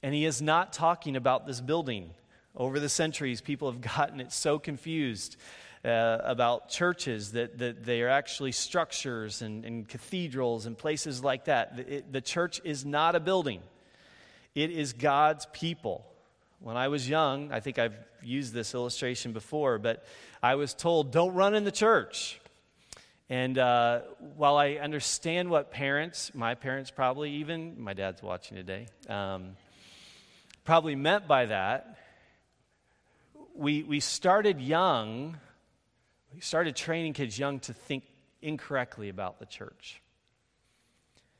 And 0.04 0.14
he 0.14 0.26
is 0.26 0.42
not 0.42 0.74
talking 0.74 1.16
about 1.16 1.48
this 1.48 1.62
building. 1.62 2.12
Over 2.54 2.80
the 2.80 2.90
centuries, 2.90 3.40
people 3.40 3.72
have 3.72 3.80
gotten 3.98 4.20
it 4.20 4.34
so 4.34 4.60
confused 4.60 5.38
uh, 5.86 6.18
about 6.24 6.68
churches 6.68 7.32
that, 7.32 7.58
that 7.60 7.86
they 7.86 8.02
are 8.02 8.10
actually 8.10 8.52
structures 8.52 9.42
and, 9.42 9.64
and 9.64 9.88
cathedrals 9.88 10.66
and 10.66 10.78
places 10.78 11.24
like 11.24 11.46
that. 11.46 11.80
It, 11.88 12.12
the 12.12 12.22
church 12.22 12.60
is 12.66 12.86
not 12.86 13.16
a 13.16 13.22
building, 13.22 13.62
it 14.54 14.72
is 14.72 14.92
God's 14.92 15.48
people. 15.54 16.06
When 16.60 16.78
I 16.78 16.88
was 16.88 17.08
young, 17.08 17.52
I 17.52 17.60
think 17.60 17.80
I've 17.80 17.98
used 18.24 18.54
this 18.54 18.74
illustration 18.74 19.34
before, 19.34 19.78
but 19.78 20.06
I 20.42 20.56
was 20.56 20.74
told, 20.74 21.12
don't 21.12 21.34
run 21.34 21.56
in 21.56 21.64
the 21.64 21.72
church. 21.72 22.40
And 23.30 23.58
uh, 23.58 24.02
while 24.36 24.58
I 24.58 24.74
understand 24.74 25.50
what 25.50 25.72
parents, 25.72 26.32
my 26.36 26.56
parents 26.56 26.92
probably 26.92 27.32
even, 27.34 27.82
my 27.82 27.94
dad's 27.94 28.22
watching 28.22 28.56
today, 28.56 28.88
um, 29.10 29.58
probably 30.64 30.96
meant 30.96 31.28
by 31.28 31.48
that, 31.48 31.98
we, 33.56 33.84
we 33.84 34.00
started 34.00 34.60
young, 34.60 35.38
we 36.34 36.42
started 36.42 36.76
training 36.76 37.14
kids 37.14 37.38
young 37.40 37.60
to 37.62 37.74
think 37.74 38.04
incorrectly 38.42 39.10
about 39.10 39.40
the 39.40 39.46
church. 39.46 40.02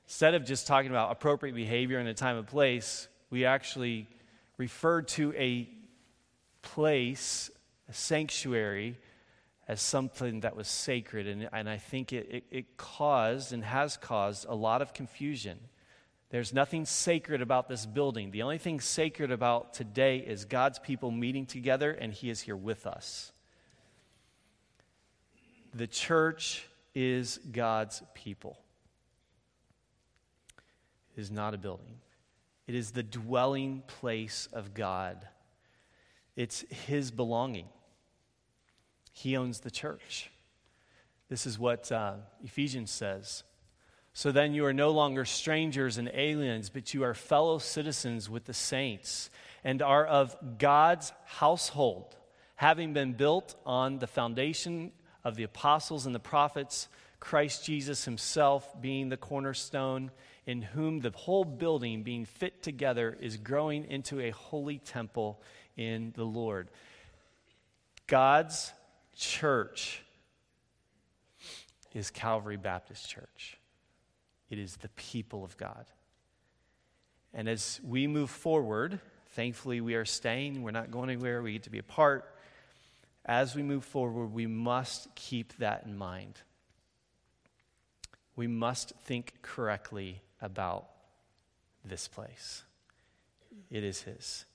Instead 0.08 0.34
of 0.34 0.46
just 0.46 0.68
talking 0.68 0.90
about 0.90 1.12
appropriate 1.12 1.56
behavior 1.56 2.00
in 2.00 2.08
a 2.08 2.14
time 2.14 2.38
and 2.38 2.48
place, 2.48 3.08
we 3.30 3.46
actually 3.46 4.08
referred 4.58 5.08
to 5.10 5.34
a 5.34 5.70
place, 6.62 7.50
a 7.90 7.94
sanctuary, 7.94 8.98
as 9.68 9.82
something 9.82 10.42
that 10.42 10.56
was 10.56 10.68
sacred. 10.68 11.28
And, 11.28 11.50
and 11.52 11.70
I 11.70 11.78
think 11.78 12.14
it, 12.14 12.28
it, 12.30 12.44
it 12.52 12.78
caused 12.78 13.52
and 13.54 13.64
has 13.64 13.98
caused 13.98 14.46
a 14.48 14.56
lot 14.56 14.82
of 14.82 14.94
confusion. 14.94 15.58
There's 16.30 16.54
nothing 16.54 16.86
sacred 16.86 17.42
about 17.42 17.68
this 17.68 17.86
building. 17.86 18.32
The 18.32 18.42
only 18.44 18.58
thing 18.58 18.80
sacred 18.80 19.32
about 19.32 19.74
today 19.74 20.18
is 20.18 20.46
God's 20.46 20.80
people 20.80 21.12
meeting 21.12 21.46
together, 21.46 21.92
and 21.92 22.12
He 22.12 22.30
is 22.30 22.42
here 22.42 22.56
with 22.56 22.86
us. 22.86 23.32
The 25.74 25.88
church 25.88 26.68
is 26.94 27.40
God's 27.52 28.02
people, 28.14 28.58
it 31.16 31.22
is 31.22 31.32
not 31.32 31.54
a 31.54 31.58
building. 31.58 31.96
It 32.68 32.76
is 32.76 32.92
the 32.92 33.04
dwelling 33.04 33.84
place 33.88 34.48
of 34.52 34.74
God. 34.74 35.28
It's 36.36 36.66
His 36.70 37.12
belonging. 37.12 37.68
He 39.12 39.38
owns 39.38 39.60
the 39.60 39.72
church. 39.72 40.32
This 41.30 41.46
is 41.46 41.58
what 41.58 41.92
uh, 41.92 42.16
Ephesians 42.44 42.92
says. 42.92 43.44
So 44.14 44.32
then 44.32 44.54
you 44.54 44.66
are 44.66 44.74
no 44.74 44.92
longer 44.92 45.26
strangers 45.26 45.98
and 45.98 46.10
aliens, 46.14 46.70
but 46.70 46.94
you 46.94 47.04
are 47.04 47.14
fellow 47.14 47.58
citizens 47.58 48.30
with 48.30 48.46
the 48.46 48.54
saints 48.54 49.30
and 49.64 49.82
are 49.82 50.06
of 50.06 50.36
God's 50.58 51.12
household, 51.26 52.16
having 52.56 52.94
been 52.94 53.14
built 53.14 53.56
on 53.66 54.00
the 54.00 54.08
foundation 54.08 54.92
of 55.24 55.36
the 55.36 55.44
apostles 55.44 56.06
and 56.06 56.16
the 56.16 56.20
prophets, 56.20 56.88
Christ 57.20 57.66
Jesus 57.66 58.06
himself 58.06 58.80
being 58.82 59.10
the 59.10 59.18
cornerstone 59.18 60.12
in 60.46 60.62
whom 60.62 61.00
the 61.00 61.12
whole 61.12 61.44
building, 61.44 62.04
being 62.04 62.26
fit 62.26 62.62
together, 62.62 63.18
is 63.20 63.38
growing 63.38 63.86
into 63.86 64.20
a 64.20 64.30
holy 64.30 64.78
temple 64.78 65.42
in 65.76 66.14
the 66.16 66.24
Lord. 66.24 66.70
God's 68.08 68.72
church 69.16 70.04
is 71.94 72.12
Calvary 72.12 72.58
Baptist 72.58 73.10
Church, 73.10 73.58
it 74.50 74.60
is 74.60 74.78
the 74.78 74.90
people 74.90 75.44
of 75.44 75.58
God. 75.58 75.86
And 77.34 77.50
as 77.50 77.82
we 77.84 78.08
move 78.08 78.30
forward, 78.30 79.00
thankfully 79.32 79.82
we 79.82 79.96
are 79.96 80.06
staying, 80.06 80.62
we're 80.62 80.72
not 80.72 80.92
going 80.92 81.10
anywhere, 81.10 81.42
we 81.42 81.54
get 81.54 81.64
to 81.64 81.70
be 81.70 81.80
a 81.80 81.84
part. 81.84 82.32
As 83.26 83.56
we 83.56 83.64
move 83.64 83.84
forward, 83.84 84.28
we 84.28 84.46
must 84.46 85.14
keep 85.16 85.58
that 85.58 85.84
in 85.86 85.98
mind. 85.98 86.40
We 88.36 88.48
must 88.48 88.94
think 89.04 89.42
correctly 89.42 90.22
about 90.42 90.88
this 91.84 92.08
place. 92.08 92.64
It 93.70 93.84
is 93.84 94.02
His. 94.02 94.46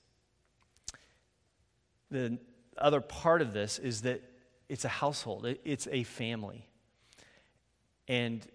The 2.09 2.37
other 2.77 3.01
part 3.01 3.41
of 3.41 3.53
this 3.53 3.79
is 3.79 4.01
that 4.01 4.21
it's 4.69 4.85
a 4.85 4.89
household, 4.89 5.45
it's 5.65 5.87
a 5.91 6.03
family. 6.03 6.67
And 8.07 8.45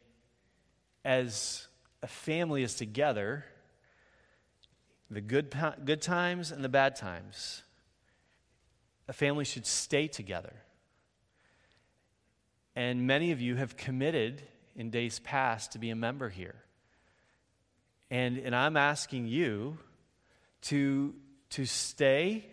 as 1.05 1.67
a 2.03 2.07
family 2.07 2.63
is 2.63 2.75
together, 2.75 3.45
the 5.11 5.21
good, 5.21 5.55
good 5.85 6.03
times 6.03 6.51
and 6.51 6.65
the 6.65 6.69
bad 6.69 6.97
times, 6.97 7.63
a 9.09 9.13
family 9.13 9.45
should 9.45 9.67
stay 9.67 10.09
together. 10.09 10.55
And 12.75 13.07
many 13.07 13.31
of 13.33 13.41
you 13.41 13.57
have 13.57 13.77
committed 13.77 14.43
in 14.77 14.91
days 14.91 15.19
past 15.19 15.73
to 15.73 15.79
be 15.79 15.91
a 15.91 15.97
member 15.97 16.29
here. 16.29 16.55
And, 18.11 18.39
and 18.39 18.55
I'm 18.55 18.77
asking 18.77 19.27
you 19.27 19.79
to, 20.63 21.15
to 21.51 21.65
stay 21.65 22.45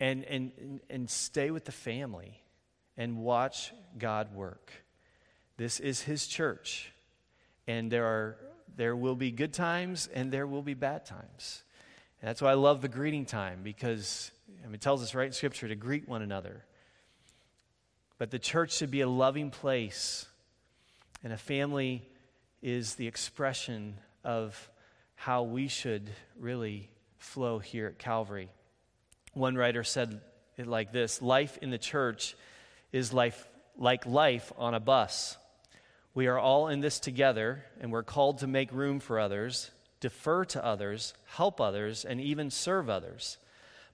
and, 0.00 0.24
and, 0.24 0.80
and 0.88 1.08
stay 1.08 1.50
with 1.50 1.64
the 1.64 1.72
family 1.72 2.42
and 2.96 3.18
watch 3.18 3.72
God 3.98 4.34
work. 4.34 4.72
This 5.56 5.78
is 5.78 6.00
His 6.00 6.26
church. 6.26 6.90
And 7.68 7.90
there, 7.90 8.06
are, 8.06 8.36
there 8.76 8.96
will 8.96 9.14
be 9.14 9.30
good 9.30 9.52
times 9.52 10.08
and 10.12 10.32
there 10.32 10.46
will 10.46 10.62
be 10.62 10.74
bad 10.74 11.06
times. 11.06 11.62
And 12.20 12.28
that's 12.28 12.42
why 12.42 12.50
I 12.50 12.54
love 12.54 12.82
the 12.82 12.88
greeting 12.88 13.26
time 13.26 13.60
because 13.62 14.30
I 14.62 14.66
mean, 14.66 14.74
it 14.74 14.80
tells 14.80 15.02
us 15.02 15.14
right 15.14 15.26
in 15.26 15.32
Scripture 15.32 15.68
to 15.68 15.74
greet 15.74 16.08
one 16.08 16.22
another. 16.22 16.64
But 18.18 18.30
the 18.30 18.38
church 18.38 18.76
should 18.76 18.90
be 18.90 19.00
a 19.00 19.08
loving 19.08 19.50
place, 19.50 20.26
and 21.22 21.32
a 21.32 21.38
family 21.38 22.02
is 22.62 22.94
the 22.94 23.06
expression 23.06 23.96
of 24.24 24.70
how 25.14 25.42
we 25.42 25.68
should 25.68 26.10
really 26.38 26.90
flow 27.18 27.58
here 27.58 27.86
at 27.86 27.98
Calvary. 27.98 28.48
One 29.34 29.54
writer 29.54 29.84
said 29.84 30.20
it 30.56 30.66
like 30.66 30.92
this 30.92 31.22
Life 31.22 31.58
in 31.62 31.70
the 31.70 31.78
church 31.78 32.36
is 32.92 33.12
life, 33.12 33.46
like 33.76 34.06
life 34.06 34.52
on 34.56 34.74
a 34.74 34.80
bus. 34.80 35.36
We 36.14 36.26
are 36.26 36.38
all 36.38 36.68
in 36.68 36.80
this 36.80 36.98
together, 36.98 37.64
and 37.80 37.92
we're 37.92 38.02
called 38.02 38.38
to 38.38 38.46
make 38.46 38.72
room 38.72 38.98
for 38.98 39.20
others, 39.20 39.70
defer 40.00 40.44
to 40.46 40.64
others, 40.64 41.14
help 41.26 41.60
others, 41.60 42.04
and 42.04 42.20
even 42.20 42.50
serve 42.50 42.90
others. 42.90 43.38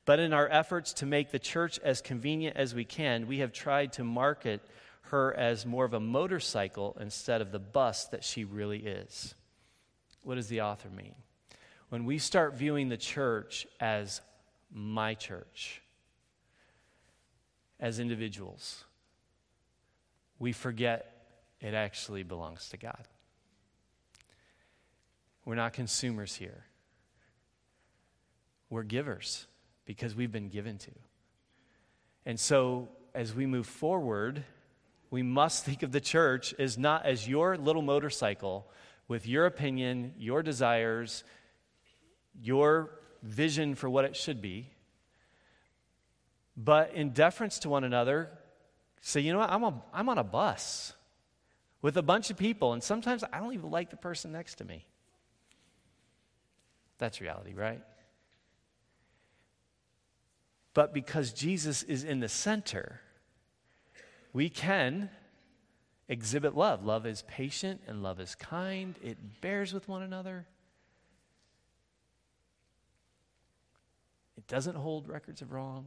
But 0.06 0.20
in 0.20 0.32
our 0.32 0.48
efforts 0.48 0.92
to 0.94 1.06
make 1.06 1.30
the 1.30 1.38
church 1.38 1.78
as 1.80 2.00
convenient 2.00 2.56
as 2.56 2.74
we 2.74 2.84
can, 2.84 3.26
we 3.26 3.38
have 3.38 3.52
tried 3.52 3.92
to 3.94 4.04
market 4.04 4.62
her 5.08 5.34
as 5.36 5.66
more 5.66 5.84
of 5.84 5.94
a 5.94 6.00
motorcycle 6.00 6.96
instead 7.00 7.40
of 7.40 7.52
the 7.52 7.58
bus 7.58 8.06
that 8.06 8.24
she 8.24 8.44
really 8.44 8.78
is. 8.78 9.34
What 10.22 10.36
does 10.36 10.48
the 10.48 10.62
author 10.62 10.88
mean? 10.88 11.14
When 11.88 12.04
we 12.04 12.18
start 12.18 12.54
viewing 12.54 12.88
the 12.88 12.96
church 12.96 13.66
as 13.80 14.20
my 14.72 15.14
church, 15.14 15.82
as 17.78 18.00
individuals, 18.00 18.84
we 20.38 20.52
forget 20.52 21.12
it 21.60 21.74
actually 21.74 22.22
belongs 22.22 22.68
to 22.70 22.76
God. 22.76 23.06
We're 25.44 25.54
not 25.54 25.72
consumers 25.72 26.34
here. 26.34 26.64
We're 28.68 28.82
givers 28.82 29.46
because 29.84 30.14
we've 30.14 30.32
been 30.32 30.48
given 30.48 30.78
to. 30.78 30.90
And 32.26 32.38
so, 32.38 32.88
as 33.14 33.32
we 33.32 33.46
move 33.46 33.66
forward, 33.66 34.44
we 35.10 35.22
must 35.22 35.64
think 35.64 35.82
of 35.82 35.92
the 35.92 36.00
church 36.00 36.54
as 36.58 36.76
not 36.76 37.06
as 37.06 37.28
your 37.28 37.56
little 37.56 37.82
motorcycle 37.82 38.66
with 39.08 39.26
your 39.26 39.46
opinion, 39.46 40.14
your 40.18 40.42
desires, 40.42 41.24
your 42.40 42.90
vision 43.22 43.74
for 43.74 43.88
what 43.88 44.04
it 44.04 44.16
should 44.16 44.42
be, 44.42 44.70
but 46.56 46.92
in 46.94 47.10
deference 47.10 47.58
to 47.60 47.68
one 47.68 47.84
another, 47.84 48.30
say, 49.00 49.20
you 49.20 49.32
know 49.32 49.38
what, 49.38 49.50
I'm, 49.50 49.62
a, 49.62 49.82
I'm 49.92 50.08
on 50.08 50.18
a 50.18 50.24
bus 50.24 50.94
with 51.82 51.96
a 51.96 52.02
bunch 52.02 52.30
of 52.30 52.36
people, 52.36 52.72
and 52.72 52.82
sometimes 52.82 53.22
I 53.32 53.38
don't 53.38 53.54
even 53.54 53.70
like 53.70 53.90
the 53.90 53.96
person 53.96 54.32
next 54.32 54.56
to 54.56 54.64
me. 54.64 54.86
That's 56.98 57.20
reality, 57.20 57.52
right? 57.54 57.82
But 60.72 60.92
because 60.92 61.32
Jesus 61.32 61.82
is 61.82 62.04
in 62.04 62.20
the 62.20 62.28
center, 62.28 63.00
we 64.36 64.50
can 64.50 65.08
exhibit 66.10 66.54
love. 66.54 66.84
Love 66.84 67.06
is 67.06 67.22
patient 67.26 67.80
and 67.88 68.02
love 68.02 68.20
is 68.20 68.34
kind, 68.34 68.94
it 69.02 69.40
bears 69.40 69.72
with 69.72 69.88
one 69.88 70.02
another. 70.02 70.44
It 74.36 74.46
doesn't 74.46 74.76
hold 74.76 75.08
records 75.08 75.40
of 75.40 75.52
wrong. 75.52 75.86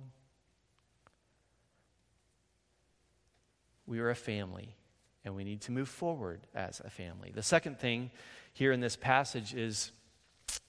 We 3.85 3.99
are 3.99 4.09
a 4.09 4.15
family, 4.15 4.75
and 5.23 5.35
we 5.35 5.43
need 5.43 5.61
to 5.61 5.71
move 5.71 5.87
forward 5.87 6.41
as 6.55 6.81
a 6.83 6.89
family. 6.89 7.31
The 7.31 7.43
second 7.43 7.77
thing 7.77 8.09
here 8.53 8.71
in 8.71 8.79
this 8.79 8.95
passage 8.95 9.53
is 9.53 9.91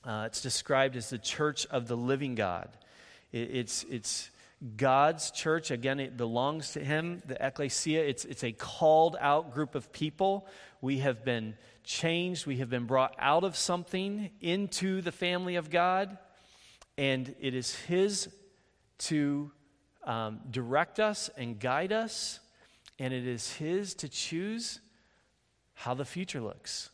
Uh, 0.04 0.24
it's 0.26 0.42
described 0.42 0.96
as 0.96 1.08
the 1.08 1.18
church 1.18 1.66
of 1.70 1.86
the 1.86 1.96
living 1.96 2.34
God. 2.34 2.68
It, 3.32 3.50
it's, 3.54 3.84
it's 3.84 4.30
God's 4.76 5.30
church. 5.30 5.70
Again, 5.70 6.00
it 6.00 6.16
belongs 6.16 6.72
to 6.72 6.80
Him, 6.80 7.22
the 7.26 7.44
ecclesia. 7.44 8.02
It's, 8.04 8.24
it's 8.24 8.44
a 8.44 8.52
called 8.52 9.16
out 9.20 9.54
group 9.54 9.74
of 9.74 9.92
people. 9.92 10.46
We 10.80 10.98
have 10.98 11.24
been 11.24 11.54
changed, 11.84 12.46
we 12.46 12.58
have 12.58 12.70
been 12.70 12.86
brought 12.86 13.14
out 13.18 13.42
of 13.42 13.56
something 13.56 14.30
into 14.40 15.00
the 15.00 15.12
family 15.12 15.56
of 15.56 15.70
God, 15.70 16.18
and 16.98 17.34
it 17.40 17.54
is 17.54 17.74
His 17.74 18.28
to 18.98 19.50
um, 20.04 20.40
direct 20.50 21.00
us 21.00 21.30
and 21.36 21.58
guide 21.58 21.92
us, 21.92 22.40
and 22.98 23.14
it 23.14 23.26
is 23.26 23.52
His 23.54 23.94
to 23.94 24.08
choose 24.08 24.80
how 25.74 25.94
the 25.94 26.04
future 26.04 26.40
looks. 26.40 26.90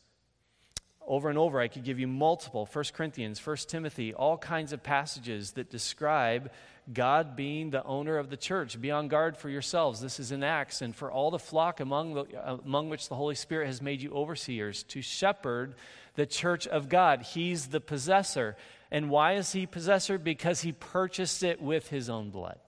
Over 1.06 1.28
and 1.28 1.38
over, 1.38 1.60
I 1.60 1.68
could 1.68 1.84
give 1.84 2.00
you 2.00 2.08
multiple 2.08 2.68
1 2.70 2.84
Corinthians, 2.92 3.44
1 3.44 3.56
Timothy, 3.68 4.12
all 4.12 4.36
kinds 4.36 4.72
of 4.72 4.82
passages 4.82 5.52
that 5.52 5.70
describe 5.70 6.50
God 6.92 7.36
being 7.36 7.70
the 7.70 7.84
owner 7.84 8.18
of 8.18 8.28
the 8.28 8.36
church. 8.36 8.80
Be 8.80 8.90
on 8.90 9.06
guard 9.06 9.36
for 9.36 9.48
yourselves. 9.48 10.00
This 10.00 10.18
is 10.18 10.32
in 10.32 10.42
Acts, 10.42 10.82
and 10.82 10.94
for 10.94 11.10
all 11.10 11.30
the 11.30 11.38
flock 11.38 11.78
among, 11.78 12.14
the, 12.14 12.26
among 12.64 12.88
which 12.88 13.08
the 13.08 13.14
Holy 13.14 13.36
Spirit 13.36 13.66
has 13.66 13.80
made 13.80 14.02
you 14.02 14.10
overseers 14.10 14.82
to 14.84 15.00
shepherd 15.00 15.76
the 16.16 16.26
church 16.26 16.66
of 16.66 16.88
God. 16.88 17.22
He's 17.22 17.68
the 17.68 17.80
possessor. 17.80 18.56
And 18.90 19.08
why 19.08 19.34
is 19.34 19.52
he 19.52 19.64
possessor? 19.64 20.18
Because 20.18 20.62
he 20.62 20.72
purchased 20.72 21.44
it 21.44 21.62
with 21.62 21.88
his 21.88 22.10
own 22.10 22.30
blood. 22.30 22.58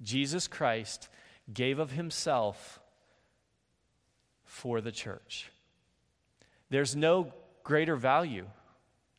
Jesus 0.00 0.48
Christ 0.48 1.10
gave 1.52 1.78
of 1.78 1.92
himself 1.92 2.80
for 4.44 4.80
the 4.80 4.92
church. 4.92 5.51
There's 6.72 6.96
no 6.96 7.32
greater 7.62 7.94
value 7.94 8.46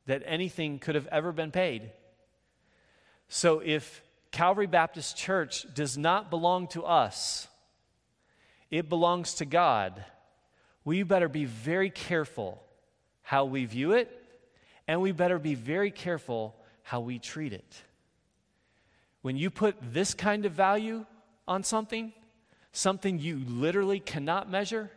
that 0.07 0.23
anything 0.25 0.79
could 0.79 0.95
have 0.95 1.07
ever 1.07 1.31
been 1.31 1.51
paid 1.51 1.91
so 3.33 3.63
if 3.65 4.03
Calvary 4.29 4.67
Baptist 4.67 5.17
Church 5.17 5.65
does 5.73 5.97
not 5.97 6.29
belong 6.29 6.67
to 6.67 6.83
us, 6.83 7.47
it 8.69 8.87
belongs 8.87 9.33
to 9.35 9.45
God, 9.45 10.05
we 10.85 11.01
better 11.01 11.27
be 11.27 11.45
very 11.45 11.89
careful 11.89 12.61
how 13.23 13.45
we 13.45 13.65
view 13.65 13.93
it, 13.93 14.11
and 14.87 15.01
we 15.01 15.11
better 15.11 15.39
be 15.39 15.55
very 15.55 15.89
careful 15.89 16.55
how 16.83 16.99
we 16.99 17.17
treat 17.17 17.53
it. 17.53 17.81
When 19.23 19.35
you 19.35 19.49
put 19.49 19.77
this 19.81 20.13
kind 20.13 20.45
of 20.45 20.51
value 20.51 21.03
on 21.47 21.63
something, 21.63 22.13
something 22.71 23.17
you 23.17 23.41
literally 23.47 23.99
cannot 23.99 24.47
measure, 24.47 24.91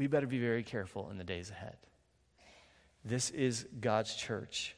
we 0.00 0.06
better 0.06 0.26
be 0.26 0.38
very 0.38 0.62
careful 0.62 1.10
in 1.10 1.18
the 1.18 1.24
days 1.24 1.50
ahead. 1.50 1.76
This 3.04 3.28
is 3.28 3.66
God's 3.82 4.14
church 4.14 4.74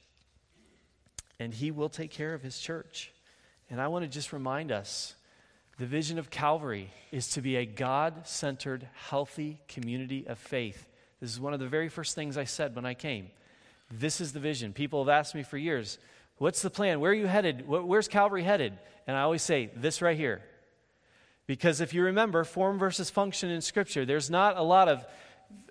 and 1.38 1.54
He 1.54 1.70
will 1.70 1.88
take 1.88 2.10
care 2.10 2.34
of 2.34 2.42
His 2.42 2.58
church. 2.58 3.12
And 3.70 3.80
I 3.80 3.86
want 3.86 4.04
to 4.04 4.10
just 4.10 4.32
remind 4.32 4.72
us 4.72 5.14
the 5.78 5.86
vision 5.86 6.18
of 6.18 6.28
Calvary 6.28 6.90
is 7.12 7.28
to 7.30 7.40
be 7.40 7.54
a 7.54 7.64
God 7.64 8.26
centered, 8.26 8.88
healthy 8.94 9.60
community 9.68 10.26
of 10.26 10.40
faith. 10.40 10.88
This 11.20 11.30
is 11.30 11.38
one 11.38 11.54
of 11.54 11.60
the 11.60 11.68
very 11.68 11.88
first 11.88 12.16
things 12.16 12.36
I 12.36 12.42
said 12.42 12.74
when 12.74 12.84
I 12.84 12.94
came. 12.94 13.30
This 13.92 14.20
is 14.20 14.32
the 14.32 14.40
vision. 14.40 14.72
People 14.72 15.04
have 15.04 15.08
asked 15.08 15.36
me 15.36 15.44
for 15.44 15.56
years, 15.56 15.98
What's 16.38 16.62
the 16.62 16.70
plan? 16.70 16.98
Where 16.98 17.12
are 17.12 17.14
you 17.14 17.28
headed? 17.28 17.68
Where's 17.68 18.08
Calvary 18.08 18.42
headed? 18.42 18.76
And 19.06 19.16
I 19.16 19.20
always 19.20 19.42
say, 19.42 19.70
This 19.76 20.02
right 20.02 20.16
here. 20.16 20.42
Because 21.46 21.80
if 21.80 21.92
you 21.92 22.04
remember, 22.04 22.44
form 22.44 22.78
versus 22.78 23.10
function 23.10 23.50
in 23.50 23.60
Scripture, 23.60 24.04
there's 24.04 24.30
not 24.30 24.56
a 24.56 24.62
lot 24.62 24.88
of 24.88 25.06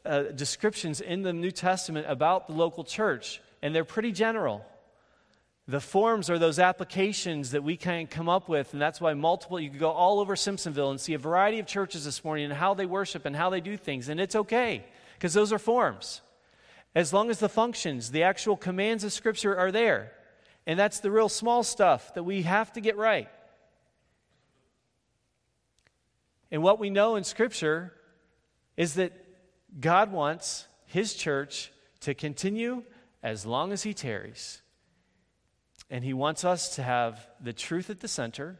uh, 0.06 0.24
descriptions 0.24 1.02
in 1.02 1.22
the 1.22 1.34
New 1.34 1.52
Testament 1.52 2.06
about 2.10 2.48
the 2.48 2.54
local 2.54 2.84
church, 2.84 3.42
and 3.62 3.74
they're 3.74 3.86
pretty 3.86 4.12
general. 4.12 4.66
The 5.68 5.80
forms 5.80 6.30
are 6.30 6.38
those 6.38 6.60
applications 6.60 7.52
that 7.52 7.64
we 7.64 7.78
can 7.78 8.08
come 8.08 8.28
up 8.28 8.50
with, 8.50 8.74
and 8.74 8.82
that's 8.82 9.00
why 9.00 9.14
multiple, 9.14 9.60
you 9.60 9.70
can 9.70 9.80
go 9.80 9.92
all 9.92 10.20
over 10.20 10.36
Simpsonville 10.36 10.92
and 10.92 11.00
see 11.00 11.14
a 11.14 11.20
variety 11.20 11.60
of 11.60 11.68
churches 11.68 12.04
this 12.04 12.24
morning 12.24 12.46
and 12.46 12.54
how 12.54 12.74
they 12.74 12.86
worship 12.86 13.26
and 13.26 13.36
how 13.36 13.50
they 13.50 13.62
do 13.62 13.78
things, 13.78 14.10
and 14.10 14.20
it's 14.20 14.36
okay, 14.36 14.84
because 15.14 15.34
those 15.34 15.54
are 15.54 15.60
forms. 15.60 16.22
As 16.94 17.14
long 17.14 17.30
as 17.30 17.40
the 17.40 17.48
functions, 17.48 18.12
the 18.12 18.24
actual 18.24 18.58
commands 18.58 19.04
of 19.04 19.14
Scripture 19.14 19.56
are 19.56 19.72
there. 19.72 20.12
And 20.68 20.78
that's 20.78 21.00
the 21.00 21.10
real 21.10 21.30
small 21.30 21.64
stuff 21.64 22.14
that 22.16 22.24
we 22.24 22.42
have 22.44 22.74
to 22.74 22.82
get 22.82 22.98
right. 22.98 23.30
And 26.52 26.62
what 26.62 26.80
we 26.80 26.90
know 26.90 27.16
in 27.16 27.24
Scripture 27.24 27.94
is 28.76 28.96
that 28.96 29.14
God 29.80 30.12
wants 30.12 30.68
His 30.86 31.14
church 31.14 31.72
to 32.02 32.14
continue 32.14 32.84
as 33.24 33.46
long 33.46 33.72
as 33.72 33.84
He 33.84 33.94
tarries. 33.94 34.62
And 35.90 36.04
He 36.04 36.14
wants 36.14 36.44
us 36.44 36.76
to 36.76 36.84
have 36.84 37.26
the 37.42 37.54
truth 37.54 37.90
at 37.90 38.02
the 38.02 38.08
center, 38.08 38.58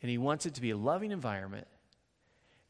and 0.00 0.10
He 0.10 0.18
wants 0.18 0.46
it 0.46 0.54
to 0.54 0.60
be 0.60 0.70
a 0.70 0.76
loving 0.76 1.10
environment. 1.10 1.66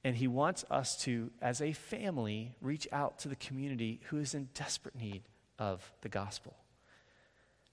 And 0.03 0.17
He 0.17 0.27
wants 0.27 0.65
us 0.71 0.97
to, 1.05 1.31
as 1.41 1.61
a 1.61 1.73
family, 1.73 2.57
reach 2.61 2.89
out 2.91 3.19
to 3.21 3.29
the 3.29 3.37
community 3.37 4.01
who 4.09 4.19
is 4.19 4.35
in 4.35 4.49
desperate 4.55 4.97
need 4.97 5.23
of 5.59 5.93
the 6.01 6.09
gospel. 6.09 6.57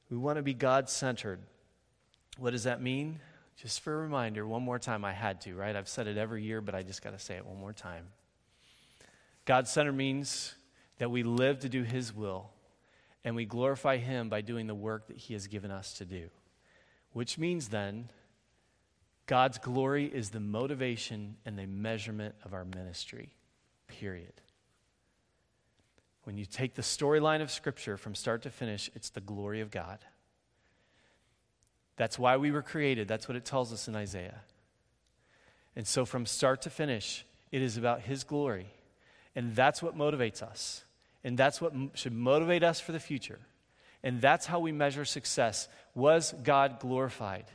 We 0.10 0.18
want 0.18 0.38
to 0.38 0.44
be 0.44 0.54
God 0.54 0.90
centered. 0.90 1.40
What 2.38 2.52
does 2.52 2.64
that 2.64 2.82
mean? 2.82 3.20
Just 3.62 3.82
for 3.82 3.94
a 3.94 3.98
reminder, 3.98 4.46
one 4.46 4.62
more 4.62 4.78
time, 4.78 5.04
I 5.04 5.14
had 5.14 5.42
to, 5.42 5.56
right? 5.56 5.76
I've 5.76 5.90
said 5.90 6.08
it 6.08 6.16
every 6.18 6.44
year, 6.44 6.62
but 6.62 6.76
I 6.76 6.84
just 6.84 7.02
got 7.02 7.12
to 7.12 7.20
say 7.20 7.36
it 7.36 7.46
one 7.46 7.60
more 7.60 7.74
time. 7.74 8.06
God 9.46 9.68
centered 9.68 9.94
means 9.94 10.54
that 11.00 11.10
we 11.10 11.24
live 11.24 11.60
to 11.60 11.70
do 11.70 11.84
His 11.84 12.14
will 12.16 12.52
and 13.24 13.36
we 13.36 13.46
glorify 13.46 13.98
Him 13.98 14.30
by 14.30 14.42
doing 14.42 14.68
the 14.68 14.76
work 14.76 15.08
that 15.08 15.18
He 15.18 15.34
has 15.34 15.48
given 15.48 15.72
us 15.72 15.94
to 15.94 16.06
do. 16.06 16.30
Which 17.14 17.40
means 17.40 17.70
then, 17.70 18.10
God's 19.26 19.58
glory 19.58 20.06
is 20.06 20.30
the 20.30 20.40
motivation 20.40 21.38
and 21.44 21.58
the 21.58 21.66
measurement 21.66 22.36
of 22.46 22.54
our 22.54 22.64
ministry, 22.64 23.34
period. 23.88 24.42
When 26.24 26.38
you 26.38 26.46
take 26.46 26.76
the 26.76 26.82
storyline 26.82 27.42
of 27.42 27.50
Scripture 27.50 27.98
from 27.98 28.14
start 28.14 28.44
to 28.44 28.50
finish, 28.50 28.90
it's 28.94 29.10
the 29.10 29.22
glory 29.22 29.62
of 29.62 29.72
God. 29.72 30.00
That's 31.98 32.18
why 32.18 32.38
we 32.38 32.52
were 32.52 32.62
created. 32.62 33.08
That's 33.08 33.28
what 33.28 33.36
it 33.36 33.46
tells 33.46 33.74
us 33.74 33.88
in 33.88 33.96
Isaiah. 33.96 34.42
And 35.76 35.86
so, 35.86 36.06
from 36.06 36.26
start 36.26 36.62
to 36.64 36.70
finish, 36.70 37.26
it 37.52 37.62
is 37.62 37.78
about 37.78 38.02
His 38.02 38.24
glory. 38.24 38.68
And 39.36 39.56
that's 39.56 39.84
what 39.84 39.98
motivates 39.98 40.42
us. 40.42 40.84
And 41.24 41.38
that's 41.38 41.60
what 41.60 41.74
m- 41.74 41.92
should 41.94 42.14
motivate 42.14 42.64
us 42.64 42.80
for 42.80 42.92
the 42.92 43.00
future. 43.00 43.40
And 44.04 44.22
that's 44.22 44.46
how 44.46 44.60
we 44.60 44.72
measure 44.72 45.06
success. 45.06 45.68
Was 45.94 46.34
God 46.44 46.80
glorified? 46.80 47.46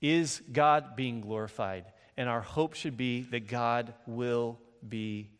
Is 0.00 0.42
God 0.52 0.96
being 0.96 1.20
glorified? 1.20 1.84
And 2.16 2.28
our 2.28 2.40
hope 2.40 2.74
should 2.74 2.96
be 2.96 3.22
that 3.22 3.48
God 3.48 3.94
will 4.06 4.58
be 4.86 5.30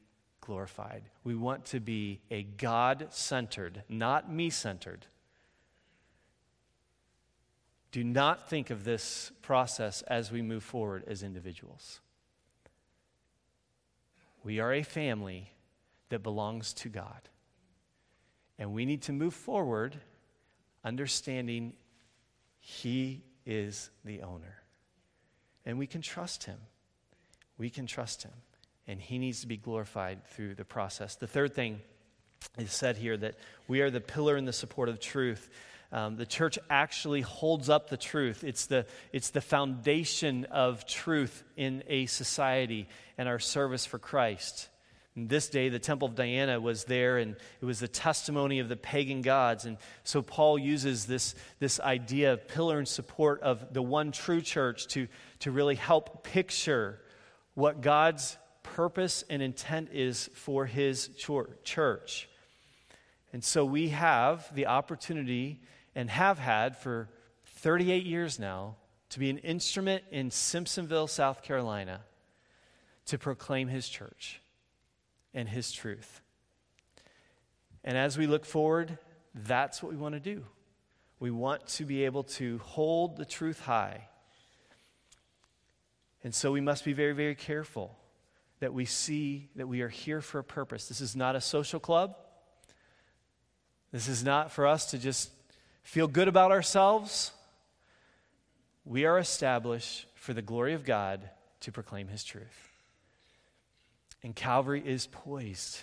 glorified. 0.41 1.03
We 1.25 1.35
want 1.35 1.67
to 1.67 1.81
be 1.81 2.21
a 2.31 2.43
God 2.43 3.09
centered, 3.11 3.83
not 3.89 4.33
me 4.33 4.51
centered. 4.51 5.07
Do 7.93 8.03
not 8.03 8.49
think 8.49 8.71
of 8.71 8.85
this 8.85 9.31
process 9.43 10.03
as 10.03 10.33
we 10.33 10.43
move 10.43 10.65
forward 10.65 11.05
as 11.07 11.23
individuals. 11.23 12.01
We 14.43 14.59
are 14.61 14.73
a 14.73 14.83
family 14.83 15.53
that 16.09 16.23
belongs 16.23 16.73
to 16.75 16.89
God. 16.89 17.29
And 18.59 18.73
we 18.73 18.87
need 18.87 19.03
to 19.03 19.13
move 19.13 19.35
forward 19.35 19.97
understanding 20.85 21.75
He 22.61 23.23
is 23.47 23.91
the 24.05 24.23
owner. 24.23 24.63
And 25.65 25.79
we 25.79 25.87
can 25.87 26.01
trust 26.01 26.45
Him. 26.45 26.59
We 27.59 27.71
can 27.71 27.87
trust 27.87 28.23
Him. 28.23 28.33
And 28.87 29.01
He 29.01 29.19
needs 29.19 29.43
to 29.43 29.47
be 29.47 29.57
glorified 29.57 30.27
through 30.29 30.55
the 30.55 30.65
process. 30.65 31.17
The 31.17 31.27
third 31.27 31.55
thing 31.55 31.81
is 32.59 32.73
said 32.73 32.97
here 32.97 33.17
that 33.19 33.35
we 33.69 33.81
are 33.81 33.91
the 33.91 34.01
pillar 34.01 34.37
and 34.37 34.49
the 34.49 34.53
support 34.53 34.89
of 34.89 34.99
truth. 34.99 35.51
Um, 35.93 36.17
the 36.17 36.25
church 36.25 36.59
actually 36.71 37.21
holds 37.21 37.69
up 37.69 37.91
the 37.91 37.99
truth. 37.99 38.45
It's 38.45 38.65
the, 38.67 38.87
it's 39.13 39.31
the 39.31 39.43
foundation 39.43 40.47
of 40.47 40.87
truth 40.87 41.45
in 41.55 41.85
a 41.87 42.07
society 42.07 42.89
and 43.19 43.29
our 43.29 43.39
service 43.39 43.85
for 43.85 43.99
Christ. 43.99 44.71
And 45.15 45.29
this 45.29 45.51
day, 45.51 45.69
the 45.69 45.79
Temple 45.79 46.09
of 46.09 46.15
Diana 46.15 46.59
was 46.59 46.85
there, 46.85 47.19
and 47.19 47.37
it 47.61 47.65
was 47.67 47.81
the 47.81 47.89
testimony 47.89 48.61
of 48.61 48.71
the 48.71 48.77
pagan 48.77 49.21
gods. 49.21 49.67
And 49.67 49.77
so 50.05 50.23
Paul 50.23 50.59
uses 50.59 51.05
this, 51.05 51.35
this 51.59 51.79
idea 51.79 52.33
of 52.33 52.49
pillar 52.49 52.79
and 52.79 52.89
support 52.89 53.43
of 53.43 53.75
the 53.75 53.83
one 53.83 54.13
true 54.13 54.41
church 54.41 54.87
to, 54.89 55.09
to 55.41 55.51
really 55.51 55.75
help 55.75 56.25
picture 56.25 56.99
what 57.53 57.83
God's 57.83 58.39
purpose 58.63 59.25
and 59.29 59.43
intent 59.43 59.91
is 59.93 60.31
for 60.33 60.65
his 60.65 61.11
church. 61.65 62.29
And 63.35 63.45
so 63.45 63.67
we 63.67 63.91
have 63.91 64.55
the 64.55 64.67
opportunity 64.67 65.61
and 65.95 66.11
have 66.11 66.39
had 66.39 66.77
for 66.77 67.09
38 67.45 68.05
years 68.05 68.39
now 68.39 68.77
to 69.11 69.19
be 69.19 69.31
an 69.31 69.39
instrument 69.39 70.05
in 70.11 70.31
Simpsonville, 70.31 71.09
South 71.09 71.43
Carolina, 71.43 72.01
to 73.07 73.19
proclaim 73.19 73.69
his 73.69 73.89
church 73.89 74.41
and 75.35 75.49
His 75.49 75.73
truth. 75.73 76.21
And 77.85 77.97
as 77.97 78.17
we 78.17 78.27
look 78.27 78.45
forward, 78.45 78.99
that's 79.35 79.83
what 79.83 79.91
we 79.93 79.99
want 79.99 80.15
to 80.15 80.21
do. 80.21 80.45
We 81.19 81.31
want 81.31 81.67
to 81.69 81.85
be 81.85 82.05
able 82.05 82.25
to 82.25 82.59
hold 82.59 83.17
the 83.17 83.25
truth 83.25 83.61
high. 83.61 84.09
And 86.25 86.35
so 86.35 86.53
we 86.53 86.61
must 86.61 86.85
be 86.85 86.93
very, 86.93 87.13
very 87.13 87.35
careful 87.35 87.97
that 88.61 88.73
we 88.73 88.85
see 88.85 89.49
that 89.57 89.67
we 89.67 89.81
are 89.81 89.89
here 89.89 90.21
for 90.21 90.39
a 90.39 90.45
purpose. 90.45 90.87
This 90.87 91.01
is 91.01 91.17
not 91.17 91.35
a 91.35 91.41
social 91.41 91.81
club. 91.81 92.17
This 93.91 94.09
is 94.09 94.23
not 94.23 94.53
for 94.53 94.67
us 94.67 94.91
to 94.93 94.99
just 94.99 95.31
feel 95.83 96.09
good 96.09 96.29
about 96.29 96.51
ourselves. 96.51 97.33
We 98.85 99.05
are 99.05 99.19
established 99.19 100.07
for 100.15 100.33
the 100.33 100.43
glory 100.43 100.75
of 100.75 100.85
God 100.85 101.29
to 101.61 101.73
proclaim 101.73 102.09
His 102.09 102.25
truth. 102.25 102.73
And 104.23 104.35
Calvary 104.35 104.83
is 104.85 105.07
poised 105.07 105.83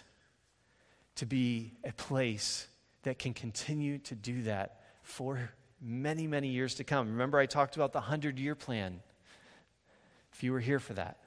to 1.16 1.26
be 1.26 1.74
a 1.84 1.92
place 1.92 2.68
that 3.04 3.20
can 3.20 3.34
continue 3.34 3.98
to 4.00 4.16
do 4.16 4.44
that 4.44 4.82
for 5.04 5.52
many, 5.82 6.28
many 6.28 6.50
years 6.50 6.76
to 6.76 6.84
come. 6.84 7.10
Remember, 7.10 7.38
I 7.40 7.46
talked 7.46 7.76
about 7.76 7.92
the 7.92 8.00
100 8.00 8.40
year 8.40 8.56
plan. 8.56 9.02
If 10.34 10.44
you 10.44 10.54
were 10.54 10.60
here 10.60 10.80
for 10.80 10.94
that, 10.94 11.18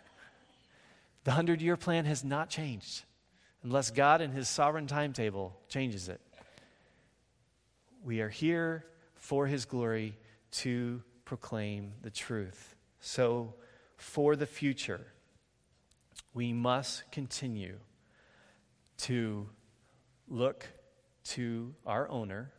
the 1.24 1.30
100 1.30 1.60
year 1.60 1.76
plan 1.76 2.04
has 2.04 2.24
not 2.24 2.48
changed 2.48 3.04
unless 3.62 3.90
God 3.90 4.20
in 4.20 4.32
His 4.32 4.48
sovereign 4.48 4.86
timetable 4.86 5.56
changes 5.68 6.08
it. 6.08 6.20
We 8.04 8.20
are 8.20 8.28
here 8.28 8.84
for 9.14 9.46
His 9.46 9.64
glory 9.64 10.18
to 10.52 11.02
proclaim 11.24 11.92
the 12.02 12.10
truth. 12.10 12.74
So, 13.00 13.54
for 13.96 14.34
the 14.34 14.46
future, 14.46 15.06
we 16.34 16.52
must 16.52 17.10
continue 17.12 17.78
to 18.98 19.48
look 20.28 20.66
to 21.24 21.74
our 21.86 22.08
owner, 22.08 22.52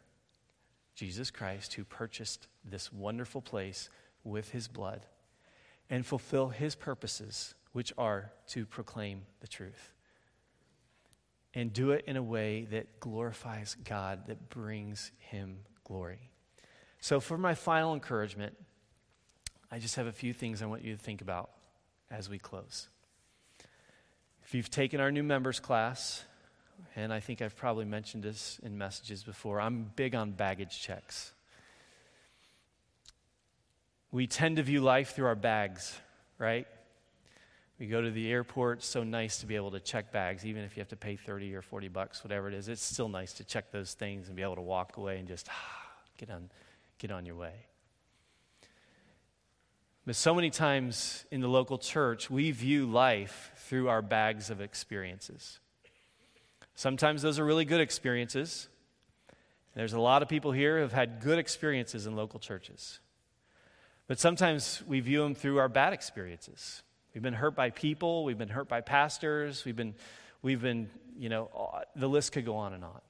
Jesus 0.95 1.31
Christ, 1.31 1.73
who 1.73 1.83
purchased 1.83 2.47
this 2.63 2.93
wonderful 2.93 3.41
place 3.41 3.89
with 4.23 4.51
his 4.51 4.67
blood, 4.67 5.05
and 5.89 6.05
fulfill 6.05 6.49
his 6.49 6.75
purposes, 6.75 7.55
which 7.73 7.91
are 7.97 8.31
to 8.47 8.65
proclaim 8.65 9.23
the 9.41 9.47
truth. 9.47 9.92
And 11.55 11.71
do 11.71 11.91
it 11.91 12.05
in 12.07 12.17
a 12.17 12.23
way 12.23 12.65
that 12.71 12.99
glorifies 12.99 13.75
God, 13.83 14.27
that 14.27 14.49
brings 14.49 15.11
him 15.19 15.59
glory. 15.83 16.31
So, 16.99 17.19
for 17.19 17.37
my 17.37 17.53
final 17.53 17.93
encouragement, 17.93 18.55
I 19.71 19.79
just 19.79 19.95
have 19.95 20.07
a 20.07 20.11
few 20.11 20.33
things 20.33 20.61
I 20.61 20.65
want 20.65 20.83
you 20.83 20.95
to 20.95 21.01
think 21.01 21.21
about 21.21 21.51
as 22.09 22.29
we 22.29 22.39
close. 22.39 22.87
If 24.45 24.53
you've 24.53 24.69
taken 24.69 24.99
our 24.99 25.11
new 25.11 25.23
members 25.23 25.59
class, 25.59 26.23
and 26.95 27.11
I 27.11 27.19
think 27.19 27.41
I've 27.41 27.55
probably 27.55 27.85
mentioned 27.85 28.23
this 28.23 28.59
in 28.63 28.77
messages 28.77 29.23
before, 29.23 29.59
I'm 29.59 29.91
big 29.95 30.15
on 30.15 30.31
baggage 30.31 30.81
checks. 30.81 31.33
We 34.11 34.27
tend 34.27 34.57
to 34.57 34.63
view 34.63 34.81
life 34.81 35.15
through 35.15 35.25
our 35.25 35.35
bags, 35.35 35.99
right? 36.37 36.67
We 37.83 37.89
go 37.89 38.01
to 38.01 38.11
the 38.11 38.31
airport, 38.31 38.81
so 38.81 39.03
nice 39.03 39.39
to 39.39 39.45
be 39.45 39.57
able 39.57 39.71
to 39.71 39.79
check 39.81 40.09
bags, 40.13 40.45
even 40.45 40.63
if 40.63 40.77
you 40.77 40.79
have 40.79 40.87
to 40.87 40.95
pay 40.95 41.17
30 41.17 41.53
or 41.53 41.61
40 41.61 41.89
bucks, 41.89 42.23
whatever 42.23 42.47
it 42.47 42.53
is. 42.53 42.69
It's 42.69 42.81
still 42.81 43.09
nice 43.09 43.33
to 43.33 43.43
check 43.43 43.73
those 43.73 43.93
things 43.93 44.27
and 44.27 44.37
be 44.37 44.41
able 44.41 44.55
to 44.55 44.61
walk 44.61 44.95
away 44.95 45.19
and 45.19 45.27
just 45.27 45.49
ah, 45.51 45.91
get, 46.17 46.29
on, 46.29 46.49
get 46.97 47.11
on 47.11 47.25
your 47.25 47.35
way. 47.35 47.51
But 50.05 50.15
so 50.15 50.33
many 50.33 50.49
times 50.49 51.25
in 51.29 51.41
the 51.41 51.49
local 51.49 51.77
church, 51.77 52.29
we 52.29 52.51
view 52.51 52.85
life 52.85 53.51
through 53.57 53.89
our 53.89 54.01
bags 54.01 54.49
of 54.49 54.61
experiences. 54.61 55.59
Sometimes 56.75 57.21
those 57.21 57.37
are 57.37 57.43
really 57.43 57.65
good 57.65 57.81
experiences. 57.81 58.69
There's 59.75 59.91
a 59.91 59.99
lot 59.99 60.21
of 60.21 60.29
people 60.29 60.53
here 60.53 60.77
who 60.77 60.83
have 60.83 60.93
had 60.93 61.19
good 61.19 61.37
experiences 61.37 62.07
in 62.07 62.15
local 62.15 62.39
churches. 62.39 63.01
But 64.07 64.21
sometimes 64.21 64.81
we 64.87 65.01
view 65.01 65.21
them 65.21 65.35
through 65.35 65.57
our 65.57 65.67
bad 65.67 65.91
experiences. 65.91 66.81
We've 67.13 67.21
been 67.21 67.33
hurt 67.33 67.55
by 67.55 67.69
people, 67.69 68.23
we've 68.23 68.37
been 68.39 68.49
hurt 68.49 68.67
by 68.67 68.81
pastors, 68.81 69.65
we've 69.65 69.75
been, 69.75 69.93
we've 70.41 70.61
been 70.61 70.89
you 71.17 71.29
know, 71.29 71.49
uh, 71.55 71.81
the 71.95 72.07
list 72.07 72.31
could 72.31 72.45
go 72.45 72.55
on 72.55 72.73
and 72.73 72.83
on. 72.83 73.01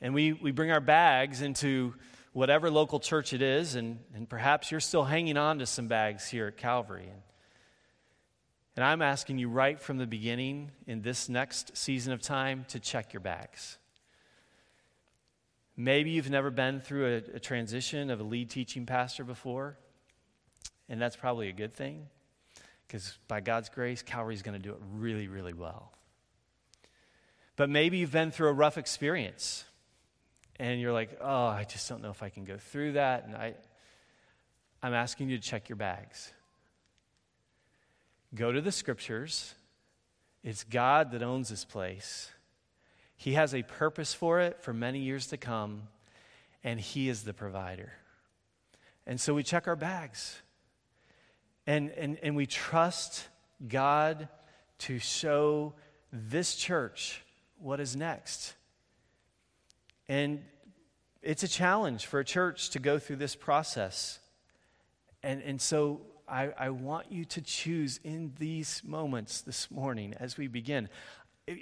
And 0.00 0.12
we, 0.12 0.32
we 0.32 0.50
bring 0.50 0.72
our 0.72 0.80
bags 0.80 1.40
into 1.40 1.94
whatever 2.32 2.68
local 2.68 2.98
church 2.98 3.32
it 3.32 3.42
is, 3.42 3.76
and, 3.76 4.00
and 4.14 4.28
perhaps 4.28 4.72
you're 4.72 4.80
still 4.80 5.04
hanging 5.04 5.36
on 5.36 5.60
to 5.60 5.66
some 5.66 5.86
bags 5.86 6.28
here 6.28 6.48
at 6.48 6.56
Calvary. 6.56 7.04
And, 7.04 7.22
and 8.74 8.84
I'm 8.84 9.02
asking 9.02 9.38
you 9.38 9.48
right 9.48 9.78
from 9.78 9.98
the 9.98 10.06
beginning 10.06 10.72
in 10.88 11.02
this 11.02 11.28
next 11.28 11.76
season 11.76 12.12
of 12.12 12.22
time 12.22 12.64
to 12.70 12.80
check 12.80 13.12
your 13.12 13.20
bags. 13.20 13.78
Maybe 15.76 16.10
you've 16.10 16.30
never 16.30 16.50
been 16.50 16.80
through 16.80 17.06
a, 17.06 17.36
a 17.36 17.40
transition 17.40 18.10
of 18.10 18.18
a 18.18 18.24
lead 18.24 18.50
teaching 18.50 18.84
pastor 18.84 19.22
before, 19.22 19.78
and 20.88 21.00
that's 21.00 21.16
probably 21.16 21.48
a 21.48 21.52
good 21.52 21.74
thing 21.74 22.08
because 22.92 23.18
by 23.26 23.40
God's 23.40 23.70
grace, 23.70 24.02
Calvary's 24.02 24.42
going 24.42 24.60
to 24.60 24.62
do 24.62 24.70
it 24.70 24.78
really, 24.96 25.26
really 25.26 25.54
well. 25.54 25.92
But 27.56 27.70
maybe 27.70 27.96
you've 27.96 28.12
been 28.12 28.30
through 28.30 28.48
a 28.48 28.52
rough 28.52 28.76
experience 28.76 29.64
and 30.56 30.78
you're 30.78 30.92
like, 30.92 31.16
oh, 31.22 31.46
I 31.46 31.64
just 31.64 31.88
don't 31.88 32.02
know 32.02 32.10
if 32.10 32.22
I 32.22 32.28
can 32.28 32.44
go 32.44 32.58
through 32.58 32.92
that. 32.92 33.24
And 33.24 33.34
I, 33.34 33.54
I'm 34.82 34.92
asking 34.92 35.30
you 35.30 35.38
to 35.38 35.42
check 35.42 35.70
your 35.70 35.76
bags. 35.76 36.34
Go 38.34 38.52
to 38.52 38.60
the 38.60 38.72
scriptures. 38.72 39.54
It's 40.44 40.62
God 40.62 41.12
that 41.12 41.22
owns 41.22 41.48
this 41.48 41.64
place. 41.64 42.30
He 43.16 43.32
has 43.32 43.54
a 43.54 43.62
purpose 43.62 44.12
for 44.12 44.40
it 44.40 44.60
for 44.60 44.74
many 44.74 44.98
years 44.98 45.28
to 45.28 45.38
come, 45.38 45.84
and 46.62 46.78
He 46.78 47.08
is 47.08 47.22
the 47.22 47.32
provider. 47.32 47.94
And 49.06 49.18
so 49.18 49.32
we 49.32 49.42
check 49.42 49.66
our 49.66 49.76
bags. 49.76 50.42
And, 51.66 51.90
and, 51.90 52.18
and 52.22 52.36
we 52.36 52.46
trust 52.46 53.28
God 53.66 54.28
to 54.78 54.98
show 54.98 55.74
this 56.12 56.54
church 56.54 57.22
what 57.58 57.80
is 57.80 57.94
next. 57.94 58.54
And 60.08 60.42
it's 61.22 61.44
a 61.44 61.48
challenge 61.48 62.06
for 62.06 62.18
a 62.18 62.24
church 62.24 62.70
to 62.70 62.80
go 62.80 62.98
through 62.98 63.16
this 63.16 63.36
process. 63.36 64.18
And, 65.22 65.40
and 65.42 65.60
so 65.60 66.00
I, 66.28 66.52
I 66.58 66.70
want 66.70 67.12
you 67.12 67.24
to 67.26 67.40
choose 67.40 68.00
in 68.02 68.32
these 68.38 68.82
moments 68.84 69.42
this 69.42 69.70
morning 69.70 70.14
as 70.18 70.36
we 70.36 70.48
begin. 70.48 70.88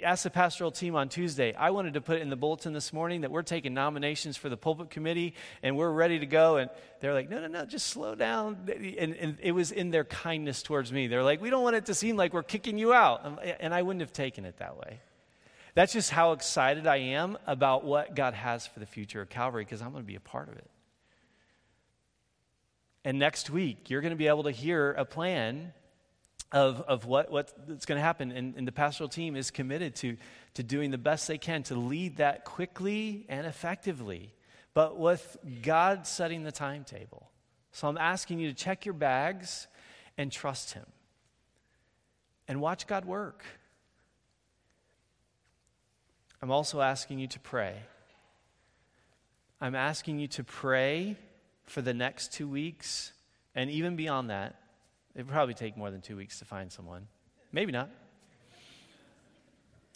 Ask 0.03 0.21
the 0.23 0.29
pastoral 0.29 0.69
team 0.69 0.95
on 0.95 1.09
Tuesday. 1.09 1.55
I 1.55 1.71
wanted 1.71 1.95
to 1.95 2.01
put 2.01 2.21
in 2.21 2.29
the 2.29 2.35
bulletin 2.35 2.71
this 2.71 2.93
morning 2.93 3.21
that 3.21 3.31
we're 3.31 3.41
taking 3.41 3.73
nominations 3.73 4.37
for 4.37 4.47
the 4.47 4.55
pulpit 4.55 4.91
committee 4.91 5.33
and 5.63 5.75
we're 5.75 5.89
ready 5.89 6.19
to 6.19 6.27
go. 6.27 6.57
And 6.57 6.69
they're 6.99 7.15
like, 7.15 7.31
no, 7.31 7.41
no, 7.41 7.47
no, 7.47 7.65
just 7.65 7.87
slow 7.87 8.13
down. 8.13 8.69
And, 8.69 9.15
and 9.15 9.37
it 9.41 9.53
was 9.53 9.71
in 9.71 9.89
their 9.89 10.03
kindness 10.03 10.61
towards 10.61 10.91
me. 10.91 11.07
They're 11.07 11.23
like, 11.23 11.41
we 11.41 11.49
don't 11.49 11.63
want 11.63 11.77
it 11.77 11.87
to 11.87 11.95
seem 11.95 12.15
like 12.15 12.31
we're 12.31 12.43
kicking 12.43 12.77
you 12.77 12.93
out. 12.93 13.41
And 13.59 13.73
I 13.73 13.81
wouldn't 13.81 14.01
have 14.01 14.13
taken 14.13 14.45
it 14.45 14.57
that 14.57 14.77
way. 14.77 14.99
That's 15.73 15.93
just 15.93 16.11
how 16.11 16.33
excited 16.33 16.85
I 16.85 16.97
am 16.97 17.39
about 17.47 17.83
what 17.83 18.13
God 18.13 18.35
has 18.35 18.67
for 18.67 18.79
the 18.79 18.85
future 18.85 19.19
of 19.19 19.29
Calvary 19.29 19.63
because 19.63 19.81
I'm 19.81 19.93
going 19.93 20.03
to 20.03 20.07
be 20.07 20.15
a 20.15 20.19
part 20.19 20.47
of 20.49 20.57
it. 20.57 20.69
And 23.03 23.17
next 23.17 23.49
week, 23.49 23.89
you're 23.89 24.01
going 24.01 24.11
to 24.11 24.17
be 24.17 24.27
able 24.27 24.43
to 24.43 24.51
hear 24.51 24.91
a 24.91 25.05
plan 25.05 25.73
of, 26.51 26.81
of 26.81 27.05
what, 27.05 27.31
what's 27.31 27.85
going 27.85 27.97
to 27.97 28.03
happen. 28.03 28.31
And, 28.31 28.55
and 28.55 28.67
the 28.67 28.71
pastoral 28.71 29.09
team 29.09 29.35
is 29.35 29.51
committed 29.51 29.95
to, 29.97 30.17
to 30.55 30.63
doing 30.63 30.91
the 30.91 30.97
best 30.97 31.27
they 31.27 31.37
can 31.37 31.63
to 31.63 31.75
lead 31.75 32.17
that 32.17 32.45
quickly 32.45 33.25
and 33.29 33.47
effectively, 33.47 34.33
but 34.73 34.97
with 34.97 35.37
God 35.61 36.05
setting 36.05 36.43
the 36.43 36.51
timetable. 36.51 37.29
So 37.71 37.87
I'm 37.87 37.97
asking 37.97 38.39
you 38.39 38.49
to 38.49 38.55
check 38.55 38.85
your 38.85 38.93
bags 38.93 39.67
and 40.17 40.31
trust 40.31 40.73
Him 40.73 40.85
and 42.47 42.59
watch 42.59 42.85
God 42.85 43.05
work. 43.05 43.45
I'm 46.41 46.51
also 46.51 46.81
asking 46.81 47.19
you 47.19 47.27
to 47.27 47.39
pray. 47.39 47.75
I'm 49.61 49.75
asking 49.75 50.19
you 50.19 50.27
to 50.29 50.43
pray 50.43 51.15
for 51.65 51.81
the 51.81 51.93
next 51.93 52.33
two 52.33 52.47
weeks, 52.47 53.13
and 53.55 53.69
even 53.69 53.95
beyond 53.95 54.31
that. 54.31 54.60
It 55.15 55.19
would 55.19 55.27
probably 55.27 55.53
take 55.53 55.77
more 55.77 55.91
than 55.91 56.01
two 56.01 56.15
weeks 56.15 56.39
to 56.39 56.45
find 56.45 56.71
someone. 56.71 57.07
Maybe 57.51 57.71
not. 57.71 57.89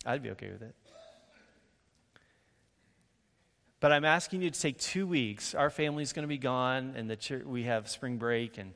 I'd 0.05 0.21
be 0.21 0.31
okay 0.31 0.51
with 0.51 0.61
it. 0.61 0.75
But 3.79 3.91
I'm 3.91 4.05
asking 4.05 4.41
you 4.41 4.49
to 4.49 4.59
take 4.59 4.79
two 4.79 5.05
weeks. 5.05 5.53
Our 5.55 5.69
family's 5.69 6.13
going 6.13 6.23
to 6.23 6.27
be 6.27 6.37
gone, 6.37 6.93
and 6.95 7.09
the 7.09 7.15
church, 7.15 7.43
we 7.45 7.63
have 7.63 7.89
spring 7.89 8.17
break, 8.17 8.57
and 8.57 8.73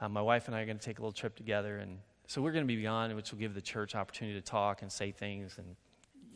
um, 0.00 0.12
my 0.12 0.22
wife 0.22 0.48
and 0.48 0.56
I 0.56 0.62
are 0.62 0.66
going 0.66 0.78
to 0.78 0.84
take 0.84 0.98
a 0.98 1.02
little 1.02 1.12
trip 1.12 1.36
together. 1.36 1.78
And 1.78 1.98
so 2.26 2.42
we're 2.42 2.52
going 2.52 2.66
to 2.66 2.74
be 2.74 2.82
gone, 2.82 3.14
which 3.14 3.30
will 3.30 3.38
give 3.38 3.54
the 3.54 3.60
church 3.60 3.94
opportunity 3.94 4.38
to 4.38 4.44
talk 4.44 4.82
and 4.82 4.90
say 4.90 5.12
things 5.12 5.58
and 5.58 5.76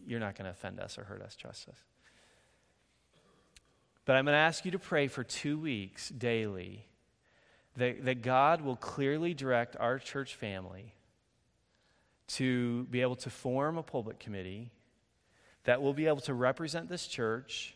you're 0.07 0.21
not 0.21 0.37
going 0.37 0.45
to 0.45 0.51
offend 0.51 0.79
us 0.79 0.99
or 0.99 1.05
hurt 1.05 1.21
us, 1.21 1.35
trust 1.35 1.69
us. 1.69 1.77
But 4.05 4.15
I'm 4.15 4.25
going 4.25 4.35
to 4.35 4.39
ask 4.39 4.65
you 4.65 4.71
to 4.71 4.79
pray 4.79 5.09
for 5.09 5.25
two 5.25 5.59
weeks 5.59 6.11
daily 6.11 6.87
that, 7.77 8.05
that 8.05 8.23
God 8.23 8.63
will 8.63 8.77
clearly 8.77 9.35
direct 9.35 9.77
our 9.79 9.99
church 9.99 10.35
family 10.35 10.95
to 12.29 12.85
be 12.85 13.03
able 13.03 13.17
to 13.17 13.31
form 13.31 13.79
a 13.79 13.83
pulpit 13.83 14.19
committee, 14.19 14.71
that 15.65 15.81
will 15.81 15.95
be 15.95 16.07
able 16.07 16.21
to 16.23 16.35
represent 16.35 16.89
this 16.89 17.07
church, 17.07 17.75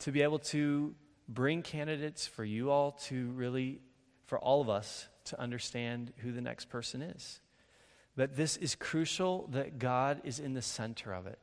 to 0.00 0.12
be 0.12 0.22
able 0.22 0.38
to 0.38 0.94
bring 1.28 1.62
candidates 1.62 2.26
for 2.26 2.44
you 2.44 2.70
all 2.70 2.92
to 2.92 3.30
really, 3.30 3.80
for 4.26 4.38
all 4.38 4.60
of 4.60 4.68
us 4.68 5.08
to 5.26 5.40
understand 5.40 6.12
who 6.18 6.32
the 6.32 6.40
next 6.40 6.68
person 6.68 7.02
is. 7.02 7.40
That 8.16 8.36
this 8.36 8.56
is 8.56 8.74
crucial 8.74 9.48
that 9.52 9.78
God 9.78 10.20
is 10.24 10.40
in 10.40 10.54
the 10.54 10.62
center 10.62 11.12
of 11.12 11.26
it. 11.26 11.38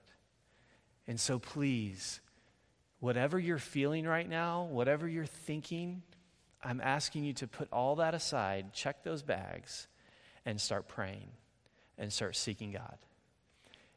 And 1.08 1.20
so 1.20 1.40
please, 1.40 2.20
whatever 3.00 3.40
you're 3.40 3.58
feeling 3.58 4.06
right 4.06 4.28
now, 4.28 4.64
whatever 4.64 5.08
you're 5.08 5.26
thinking, 5.26 6.02
I'm 6.68 6.82
asking 6.82 7.24
you 7.24 7.32
to 7.36 7.48
put 7.48 7.72
all 7.72 7.96
that 7.96 8.14
aside, 8.14 8.74
check 8.74 9.02
those 9.02 9.22
bags, 9.22 9.88
and 10.46 10.60
start 10.60 10.90
praying 10.90 11.30
and 11.98 12.12
start 12.12 12.36
seeking 12.36 12.72
God. 12.72 12.98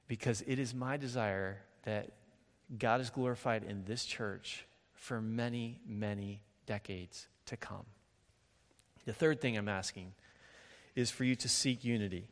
Because 0.06 0.44
it 0.46 0.60
is 0.60 0.72
my 0.72 0.96
desire 0.96 1.58
that 1.82 2.12
God 2.78 3.00
is 3.00 3.10
glorified 3.10 3.64
in 3.64 3.82
this 3.86 4.04
church 4.04 4.66
for 4.94 5.20
many, 5.20 5.80
many 5.84 6.42
decades 6.64 7.26
to 7.46 7.56
come. 7.56 7.86
The 9.04 9.14
third 9.14 9.40
thing 9.40 9.58
I'm 9.58 9.68
asking 9.68 10.12
is 10.94 11.10
for 11.10 11.24
you 11.24 11.34
to 11.34 11.48
seek 11.48 11.82
unity. 11.82 12.28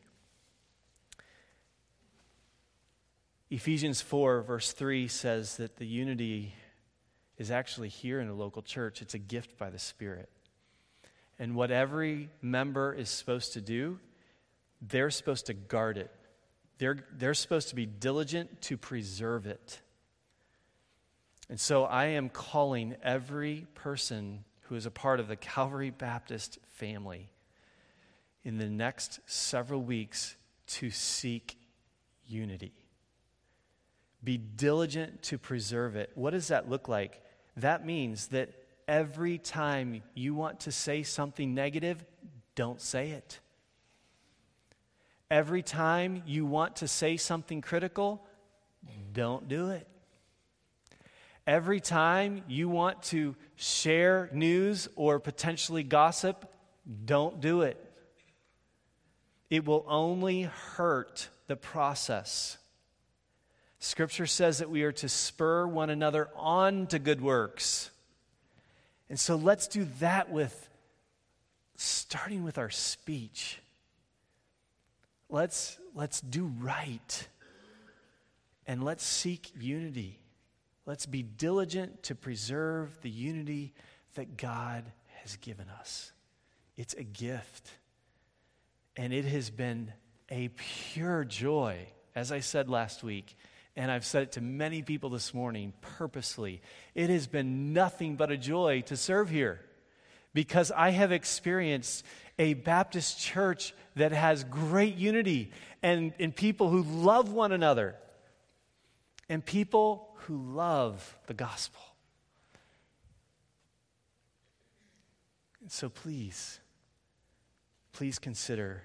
Ephesians 3.49 3.99
4, 4.01 4.43
verse 4.43 4.71
3 4.71 5.09
says 5.09 5.57
that 5.57 5.75
the 5.75 5.87
unity 5.87 6.53
is 7.39 7.49
actually 7.49 7.89
here 7.89 8.19
in 8.19 8.27
a 8.27 8.33
local 8.33 8.61
church, 8.61 9.01
it's 9.01 9.15
a 9.15 9.19
gift 9.19 9.57
by 9.57 9.69
the 9.69 9.79
Spirit. 9.79 10.29
And 11.39 11.55
what 11.55 11.71
every 11.71 12.29
member 12.41 12.93
is 12.93 13.09
supposed 13.09 13.53
to 13.53 13.61
do, 13.61 13.97
they're 14.81 15.09
supposed 15.09 15.45
to 15.47 15.53
guard 15.53 15.97
it. 15.97 16.11
They're, 16.77 16.97
they're 17.17 17.33
supposed 17.33 17.69
to 17.69 17.75
be 17.75 17.85
diligent 17.85 18.61
to 18.63 18.77
preserve 18.77 19.47
it. 19.47 19.79
And 21.49 21.59
so 21.59 21.85
I 21.85 22.07
am 22.07 22.29
calling 22.29 22.95
every 23.01 23.65
person 23.73 24.43
who 24.63 24.75
is 24.75 24.85
a 24.85 24.91
part 24.91 25.19
of 25.19 25.27
the 25.27 25.35
Calvary 25.35 25.89
Baptist 25.89 26.59
family 26.67 27.31
in 28.43 28.57
the 28.57 28.69
next 28.69 29.19
several 29.25 29.81
weeks 29.81 30.35
to 30.67 30.91
seek 30.91 31.57
unity. 32.27 32.73
Be 34.23 34.37
diligent 34.37 35.23
to 35.23 35.37
preserve 35.37 35.95
it. 35.95 36.11
What 36.15 36.31
does 36.31 36.49
that 36.49 36.69
look 36.69 36.87
like? 36.87 37.21
That 37.61 37.85
means 37.85 38.27
that 38.27 38.49
every 38.87 39.37
time 39.37 40.01
you 40.13 40.33
want 40.33 40.61
to 40.61 40.71
say 40.71 41.03
something 41.03 41.53
negative, 41.53 42.03
don't 42.55 42.79
say 42.81 43.11
it. 43.11 43.39
Every 45.29 45.61
time 45.61 46.23
you 46.25 46.45
want 46.45 46.77
to 46.77 46.87
say 46.87 47.17
something 47.17 47.61
critical, 47.61 48.25
don't 49.13 49.47
do 49.47 49.69
it. 49.69 49.87
Every 51.45 51.79
time 51.79 52.43
you 52.47 52.69
want 52.69 53.03
to 53.03 53.35
share 53.55 54.29
news 54.31 54.87
or 54.95 55.19
potentially 55.19 55.83
gossip, 55.83 56.51
don't 57.05 57.41
do 57.41 57.61
it. 57.61 57.77
It 59.49 59.65
will 59.65 59.85
only 59.87 60.43
hurt 60.43 61.27
the 61.47 61.55
process. 61.55 62.57
Scripture 63.79 64.27
says 64.27 64.57
that 64.57 64.69
we 64.69 64.83
are 64.83 64.91
to 64.91 65.07
spur 65.07 65.65
one 65.65 65.89
another 65.89 66.29
on 66.35 66.87
to 66.87 66.99
good 66.99 67.21
works. 67.21 67.89
And 69.09 69.19
so 69.19 69.35
let's 69.35 69.67
do 69.67 69.87
that 69.99 70.29
with 70.29 70.69
starting 71.75 72.43
with 72.43 72.57
our 72.57 72.69
speech. 72.69 73.59
Let's, 75.29 75.77
let's 75.95 76.19
do 76.19 76.51
right. 76.59 77.27
And 78.67 78.83
let's 78.83 79.03
seek 79.03 79.51
unity. 79.59 80.19
Let's 80.85 81.05
be 81.05 81.23
diligent 81.23 82.03
to 82.03 82.15
preserve 82.15 82.89
the 83.01 83.09
unity 83.09 83.73
that 84.15 84.37
God 84.37 84.83
has 85.21 85.37
given 85.37 85.67
us. 85.79 86.11
It's 86.75 86.93
a 86.95 87.03
gift. 87.03 87.69
And 88.97 89.13
it 89.13 89.25
has 89.25 89.49
been 89.49 89.93
a 90.29 90.49
pure 90.49 91.23
joy, 91.23 91.87
as 92.15 92.31
I 92.31 92.41
said 92.41 92.69
last 92.69 93.03
week, 93.03 93.35
and 93.79 93.89
I've 93.89 94.05
said 94.05 94.23
it 94.23 94.31
to 94.33 94.41
many 94.41 94.81
people 94.81 95.09
this 95.09 95.33
morning 95.33 95.71
purposely. 95.79 96.61
It 96.95 97.09
has 97.09 97.27
been 97.27 97.71
nothing 97.71 98.17
but 98.17 98.29
a 98.29 98.35
joy 98.35 98.81
to 98.87 98.97
serve 98.97 99.29
here 99.29 99.61
because 100.33 100.69
I 100.69 100.89
have 100.89 101.13
experienced 101.13 102.03
a 102.37 102.55
Baptist 102.55 103.21
church 103.21 103.73
that 103.95 104.11
has 104.11 104.43
great 104.43 104.97
unity 104.97 105.53
and, 105.81 106.11
and 106.19 106.35
people 106.35 106.69
who 106.69 106.83
love 106.83 107.31
one 107.31 107.53
another 107.53 107.95
and 109.29 109.45
people 109.45 110.09
who 110.25 110.35
love 110.35 111.17
the 111.27 111.33
gospel. 111.33 111.79
So 115.69 115.87
please, 115.87 116.59
please 117.93 118.19
consider 118.19 118.83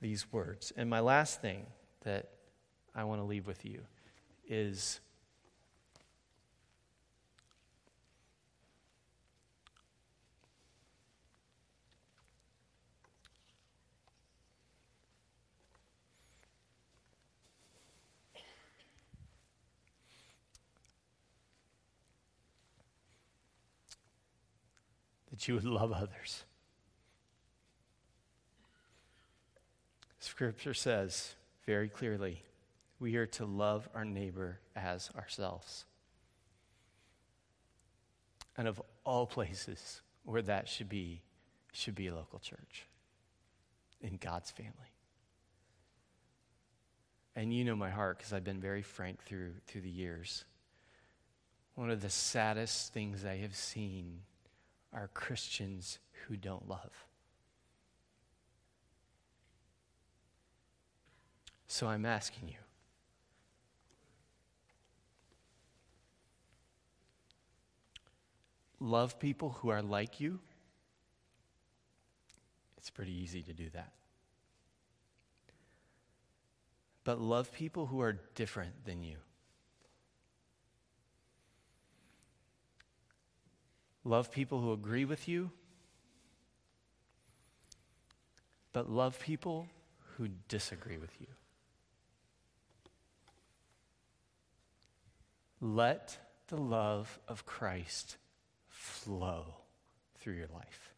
these 0.00 0.32
words. 0.32 0.72
And 0.76 0.88
my 0.88 1.00
last 1.00 1.42
thing 1.42 1.66
that 2.04 2.28
I 2.94 3.04
want 3.04 3.20
to 3.20 3.24
leave 3.24 3.46
with 3.46 3.64
you 3.64 3.82
is 4.48 5.00
that 25.30 25.48
you 25.48 25.54
would 25.54 25.64
love 25.64 25.92
others. 25.92 26.44
Scripture 30.20 30.74
says 30.74 31.34
very 31.66 31.88
clearly 31.88 32.42
we 33.02 33.16
are 33.16 33.26
to 33.26 33.44
love 33.44 33.88
our 33.96 34.04
neighbor 34.04 34.60
as 34.76 35.10
ourselves. 35.16 35.86
And 38.56 38.68
of 38.68 38.80
all 39.02 39.26
places 39.26 40.00
where 40.24 40.42
that 40.42 40.68
should 40.68 40.88
be, 40.88 41.22
should 41.72 41.96
be 41.96 42.06
a 42.06 42.14
local 42.14 42.38
church 42.38 42.86
in 44.00 44.18
God's 44.18 44.52
family. 44.52 44.72
And 47.34 47.52
you 47.52 47.64
know 47.64 47.74
my 47.74 47.90
heart 47.90 48.18
because 48.18 48.32
I've 48.32 48.44
been 48.44 48.60
very 48.60 48.82
frank 48.82 49.24
through, 49.24 49.54
through 49.66 49.80
the 49.80 49.90
years. 49.90 50.44
One 51.74 51.90
of 51.90 52.02
the 52.02 52.10
saddest 52.10 52.92
things 52.92 53.24
I 53.24 53.38
have 53.38 53.56
seen 53.56 54.20
are 54.92 55.10
Christians 55.12 55.98
who 56.28 56.36
don't 56.36 56.68
love. 56.68 57.06
So 61.66 61.88
I'm 61.88 62.06
asking 62.06 62.48
you 62.50 62.58
love 68.82 69.18
people 69.18 69.50
who 69.60 69.68
are 69.68 69.80
like 69.80 70.20
you, 70.20 70.40
it's 72.76 72.90
pretty 72.90 73.12
easy 73.12 73.42
to 73.42 73.52
do 73.52 73.70
that. 73.70 73.92
But 77.04 77.20
love 77.20 77.52
people 77.52 77.86
who 77.86 78.00
are 78.00 78.18
different 78.34 78.84
than 78.84 79.02
you. 79.02 79.16
Love 84.04 84.32
people 84.32 84.60
who 84.60 84.72
agree 84.72 85.04
with 85.04 85.28
you, 85.28 85.50
but 88.72 88.90
love 88.90 89.20
people 89.20 89.68
who 90.16 90.28
disagree 90.48 90.98
with 90.98 91.20
you. 91.20 91.28
Let 95.60 96.18
the 96.48 96.56
love 96.56 97.20
of 97.28 97.46
Christ 97.46 98.16
flow 98.82 99.44
through 100.18 100.34
your 100.34 100.48
life. 100.52 100.90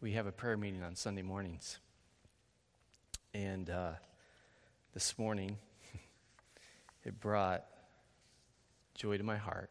We 0.00 0.12
have 0.12 0.26
a 0.26 0.32
prayer 0.32 0.56
meeting 0.56 0.82
on 0.82 0.96
Sunday 0.96 1.20
mornings. 1.20 1.78
And 3.34 3.68
uh, 3.68 3.92
this 4.94 5.18
morning, 5.18 5.58
it 7.04 7.20
brought 7.20 7.64
joy 8.94 9.18
to 9.18 9.22
my 9.22 9.36
heart 9.36 9.68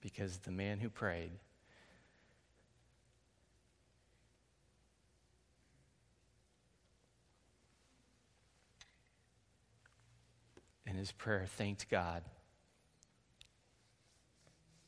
because 0.00 0.38
the 0.38 0.50
man 0.50 0.80
who 0.80 0.90
prayed 0.90 1.30
in 10.84 10.96
his 10.96 11.12
prayer 11.12 11.46
thanked 11.46 11.88
God 11.88 12.24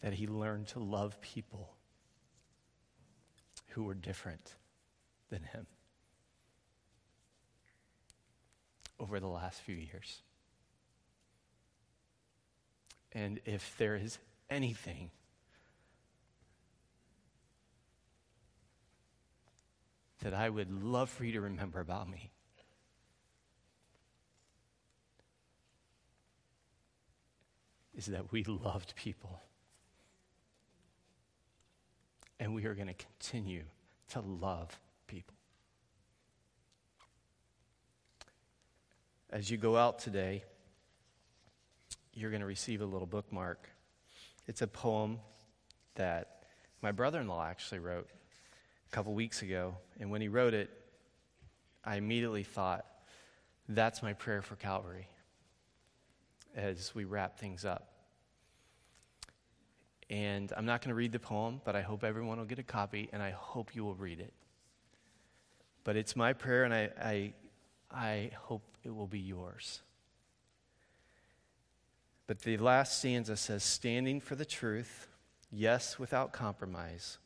that 0.01 0.14
he 0.14 0.26
learned 0.26 0.68
to 0.68 0.78
love 0.78 1.20
people 1.20 1.74
who 3.68 3.84
were 3.84 3.94
different 3.94 4.55
than 5.30 5.42
him. 5.42 5.66
over 9.01 9.20
the 9.20 9.28
last 9.28 9.61
few 9.61 9.76
years. 9.76 10.22
And 13.12 13.40
if 13.44 13.76
there 13.78 13.96
is 13.96 14.18
anything 14.51 15.11
that 20.20 20.34
I 20.34 20.51
would 20.51 20.70
love 20.82 21.09
for 21.09 21.24
you 21.24 21.32
to 21.32 21.40
remember 21.40 21.80
about 21.80 22.09
me, 22.09 22.32
is 27.96 28.07
that 28.07 28.30
we 28.32 28.44
loved 28.49 28.94
people. 28.96 29.40
And 32.49 32.55
we 32.55 32.64
are 32.64 32.72
going 32.72 32.88
to 32.88 32.94
continue 32.94 33.64
to 34.12 34.20
love 34.20 34.74
people. 35.07 35.34
As 39.28 39.51
you 39.51 39.59
go 39.59 39.76
out 39.76 39.99
today, 39.99 40.44
you're 42.14 42.30
going 42.30 42.40
to 42.40 42.46
receive 42.46 42.80
a 42.80 42.86
little 42.86 43.07
bookmark. 43.07 43.68
It's 44.46 44.62
a 44.62 44.66
poem 44.66 45.18
that 45.96 46.44
my 46.80 46.90
brother 46.90 47.20
in 47.20 47.28
law 47.28 47.44
actually 47.44 47.80
wrote 47.80 48.09
a 48.86 48.90
couple 48.92 49.12
weeks 49.12 49.42
ago. 49.42 49.76
And 50.01 50.11
when 50.11 50.22
he 50.22 50.28
wrote 50.28 50.55
it, 50.55 50.70
I 51.84 51.96
immediately 51.96 52.44
thought, 52.44 52.86
that's 53.68 54.03
my 54.03 54.14
prayer 54.14 54.40
for 54.40 54.57
Calvary 54.57 55.07
as 56.57 56.94
we 56.94 57.05
wrap 57.05 57.38
things 57.38 57.66
up. 57.66 57.97
And 60.11 60.52
I'm 60.56 60.64
not 60.64 60.80
going 60.80 60.88
to 60.88 60.94
read 60.94 61.12
the 61.12 61.18
poem, 61.18 61.61
but 61.64 61.76
I 61.76 61.82
hope 61.82 62.02
everyone 62.02 62.38
will 62.38 62.46
get 62.46 62.59
a 62.59 62.62
copy, 62.62 63.11
and 63.12 63.22
I 63.22 63.30
hope 63.30 63.74
you 63.74 63.84
will 63.84 63.94
read 63.94 64.20
it. 64.20 64.32
But 65.84 65.96
it's 65.96 66.16
my 66.16 66.32
prayer, 66.32 66.64
and 66.64 66.72
I, 66.72 66.90
I, 67.00 67.32
I 67.90 68.30
hope 68.34 68.62
it 68.84 68.94
will 68.94 69.06
be 69.06 69.18
yours. 69.18 69.82
But 72.26 72.40
the 72.40 72.56
last 72.59 72.98
stanza 72.98 73.36
says, 73.36 73.64
standing 73.64 74.20
for 74.20 74.34
the 74.34 74.44
truth, 74.44 75.09
yes, 75.50 75.98
without 75.98 76.32
compromise, 76.32 77.18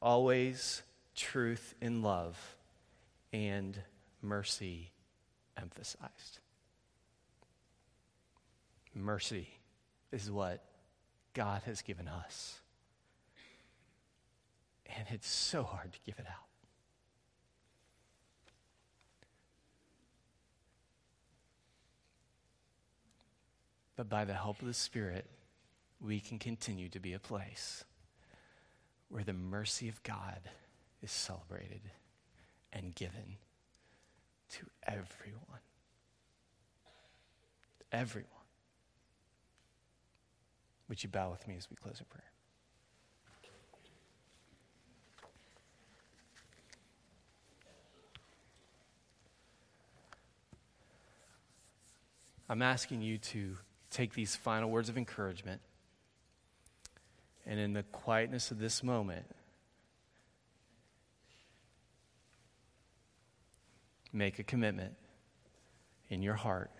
always 0.00 0.82
truth 1.14 1.74
in 1.80 2.02
love, 2.02 2.56
and 3.32 3.78
mercy 4.22 4.90
emphasized. 5.60 6.38
Mercy 8.94 9.48
is 10.12 10.30
what 10.30 10.62
God 11.36 11.60
has 11.66 11.82
given 11.82 12.08
us. 12.08 12.60
And 14.96 15.06
it's 15.10 15.28
so 15.28 15.64
hard 15.64 15.92
to 15.92 15.98
give 16.06 16.18
it 16.18 16.24
out. 16.26 16.46
But 23.96 24.08
by 24.08 24.24
the 24.24 24.32
help 24.32 24.62
of 24.62 24.66
the 24.66 24.72
Spirit, 24.72 25.26
we 26.00 26.20
can 26.20 26.38
continue 26.38 26.88
to 26.88 26.98
be 26.98 27.12
a 27.12 27.18
place 27.18 27.84
where 29.10 29.24
the 29.24 29.34
mercy 29.34 29.90
of 29.90 30.02
God 30.02 30.40
is 31.02 31.10
celebrated 31.10 31.82
and 32.72 32.94
given 32.94 33.36
to 34.52 34.64
everyone. 34.86 35.60
Everyone. 37.92 38.35
Would 40.88 41.02
you 41.02 41.08
bow 41.08 41.30
with 41.30 41.46
me 41.48 41.56
as 41.56 41.68
we 41.70 41.76
close 41.76 41.98
in 41.98 42.06
prayer? 42.06 42.22
I'm 52.48 52.62
asking 52.62 53.02
you 53.02 53.18
to 53.18 53.56
take 53.90 54.14
these 54.14 54.36
final 54.36 54.70
words 54.70 54.88
of 54.88 54.96
encouragement 54.96 55.60
and 57.46 57.60
in 57.60 57.72
the 57.72 57.84
quietness 57.84 58.50
of 58.50 58.58
this 58.58 58.82
moment, 58.82 59.24
make 64.12 64.38
a 64.38 64.42
commitment 64.42 64.94
in 66.10 66.22
your 66.22 66.34
heart. 66.34 66.70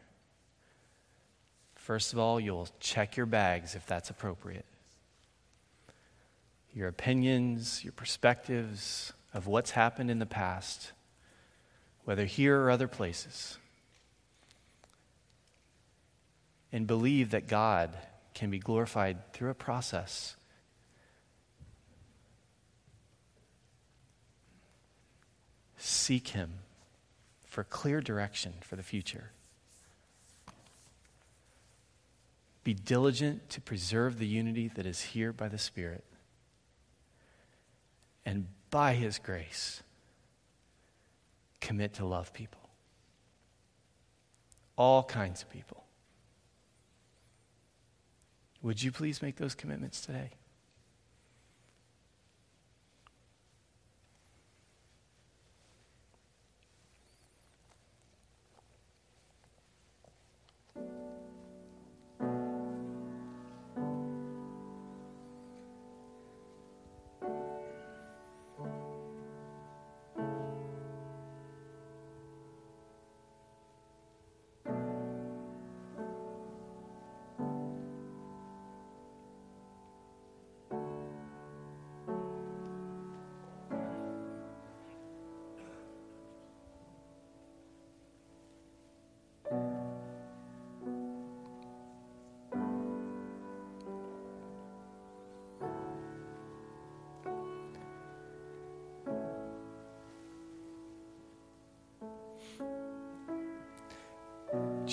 First 1.86 2.12
of 2.12 2.18
all, 2.18 2.40
you'll 2.40 2.68
check 2.80 3.16
your 3.16 3.26
bags 3.26 3.76
if 3.76 3.86
that's 3.86 4.10
appropriate. 4.10 4.64
Your 6.74 6.88
opinions, 6.88 7.84
your 7.84 7.92
perspectives 7.92 9.12
of 9.32 9.46
what's 9.46 9.70
happened 9.70 10.10
in 10.10 10.18
the 10.18 10.26
past, 10.26 10.90
whether 12.04 12.24
here 12.24 12.60
or 12.60 12.72
other 12.72 12.88
places. 12.88 13.58
and 16.72 16.86
believe 16.86 17.30
that 17.30 17.46
God 17.46 17.96
can 18.34 18.50
be 18.50 18.58
glorified 18.58 19.32
through 19.32 19.50
a 19.50 19.54
process. 19.54 20.36
Seek 25.78 26.28
Him 26.28 26.54
for 27.46 27.64
clear 27.64 28.02
direction 28.02 28.52
for 28.60 28.76
the 28.76 28.82
future. 28.82 29.30
Be 32.66 32.74
diligent 32.74 33.48
to 33.50 33.60
preserve 33.60 34.18
the 34.18 34.26
unity 34.26 34.66
that 34.74 34.86
is 34.86 35.00
here 35.00 35.32
by 35.32 35.46
the 35.46 35.56
Spirit. 35.56 36.02
And 38.24 38.48
by 38.72 38.94
His 38.94 39.20
grace, 39.20 39.84
commit 41.60 41.94
to 41.94 42.04
love 42.04 42.32
people. 42.32 42.68
All 44.74 45.04
kinds 45.04 45.42
of 45.42 45.50
people. 45.50 45.84
Would 48.62 48.82
you 48.82 48.90
please 48.90 49.22
make 49.22 49.36
those 49.36 49.54
commitments 49.54 50.00
today? 50.00 50.30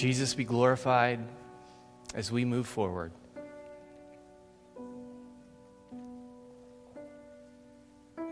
Jesus 0.03 0.33
be 0.33 0.43
glorified 0.43 1.25
as 2.13 2.29
we 2.29 2.43
move 2.43 2.67
forward. 2.67 3.13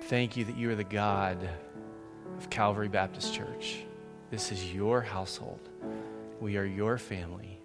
Thank 0.02 0.36
you 0.36 0.44
that 0.44 0.58
you 0.58 0.70
are 0.72 0.76
the 0.76 0.84
God 0.84 1.38
of 2.38 2.50
Calvary 2.50 2.90
Baptist 2.90 3.34
Church. 3.34 3.86
This 4.32 4.52
is 4.52 4.74
your 4.74 5.00
household. 5.00 5.62
We 6.42 6.58
are 6.58 6.66
your 6.66 6.98
family. 6.98 7.58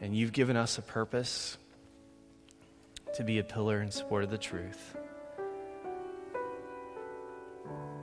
And 0.00 0.14
you've 0.14 0.30
given 0.30 0.56
us 0.56 0.78
a 0.78 0.82
purpose 0.82 1.58
to 3.14 3.24
be 3.24 3.40
a 3.40 3.42
pillar 3.42 3.82
in 3.82 3.90
support 3.90 4.22
of 4.22 4.30
the 4.30 4.38
truth. 4.38 4.96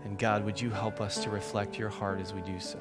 And 0.03 0.19
God, 0.19 0.43
would 0.43 0.59
you 0.59 0.69
help 0.69 0.99
us 0.99 1.23
to 1.23 1.29
reflect 1.29 1.79
your 1.79 1.87
heart 1.87 2.19
as 2.19 2.33
we 2.33 2.41
do 2.41 2.59
so? 2.59 2.79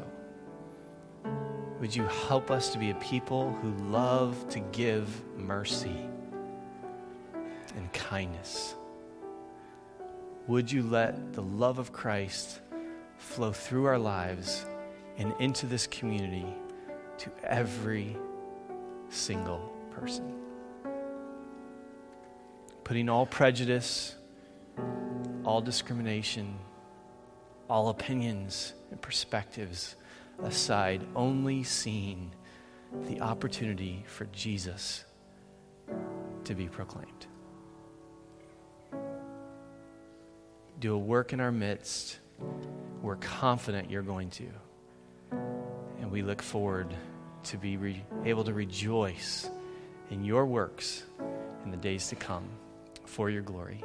Would 1.81 1.95
you 1.95 2.05
help 2.05 2.51
us 2.51 2.71
to 2.71 2.79
be 2.79 2.89
a 2.89 2.95
people 2.95 3.53
who 3.61 3.71
love 3.91 4.49
to 4.49 4.61
give 4.61 5.09
mercy 5.37 6.09
and 7.77 7.93
kindness? 7.93 8.75
Would 10.47 10.73
you 10.73 10.83
let 10.83 11.35
the 11.35 11.43
love 11.43 11.79
of 11.79 11.93
Christ 11.93 12.61
flow 13.19 13.53
through 13.53 13.85
our 13.85 13.99
lives 13.99 14.65
and 15.19 15.35
into 15.39 15.67
this 15.67 15.87
community 15.87 16.47
to 17.19 17.31
every 17.45 18.17
single 19.11 19.71
person? 19.91 20.35
Putting 22.85 23.11
all 23.11 23.27
prejudice, 23.27 24.15
all 25.45 25.61
discrimination, 25.61 26.57
all 27.69 27.91
opinions 27.91 28.73
and 28.91 29.03
perspectives 29.03 29.97
aside, 30.43 31.07
only 31.15 31.63
seeing 31.63 32.33
the 33.09 33.21
opportunity 33.21 34.05
for 34.07 34.27
Jesus 34.27 35.05
to 36.45 36.55
be 36.55 36.67
proclaimed. 36.69 37.27
Do 40.79 40.95
a 40.95 40.99
work 40.99 41.33
in 41.33 41.41
our 41.41 41.53
midst. 41.53 42.19
We're 43.03 43.17
confident 43.17 43.91
you're 43.91 44.03
going 44.03 44.31
to. 44.31 44.49
And 46.01 46.11
we 46.11 46.23
look 46.23 46.43
forward 46.43 46.95
to 47.45 47.57
be 47.57 47.77
re- 47.77 48.05
able 48.25 48.45
to 48.45 48.53
rejoice 48.53 49.49
in 50.11 50.25
your 50.25 50.47
works 50.47 51.05
in 51.65 51.71
the 51.71 51.77
days 51.77 52.09
to 52.09 52.17
come 52.17 52.45
for 53.05 53.31
your 53.31 53.43
glory. 53.43 53.83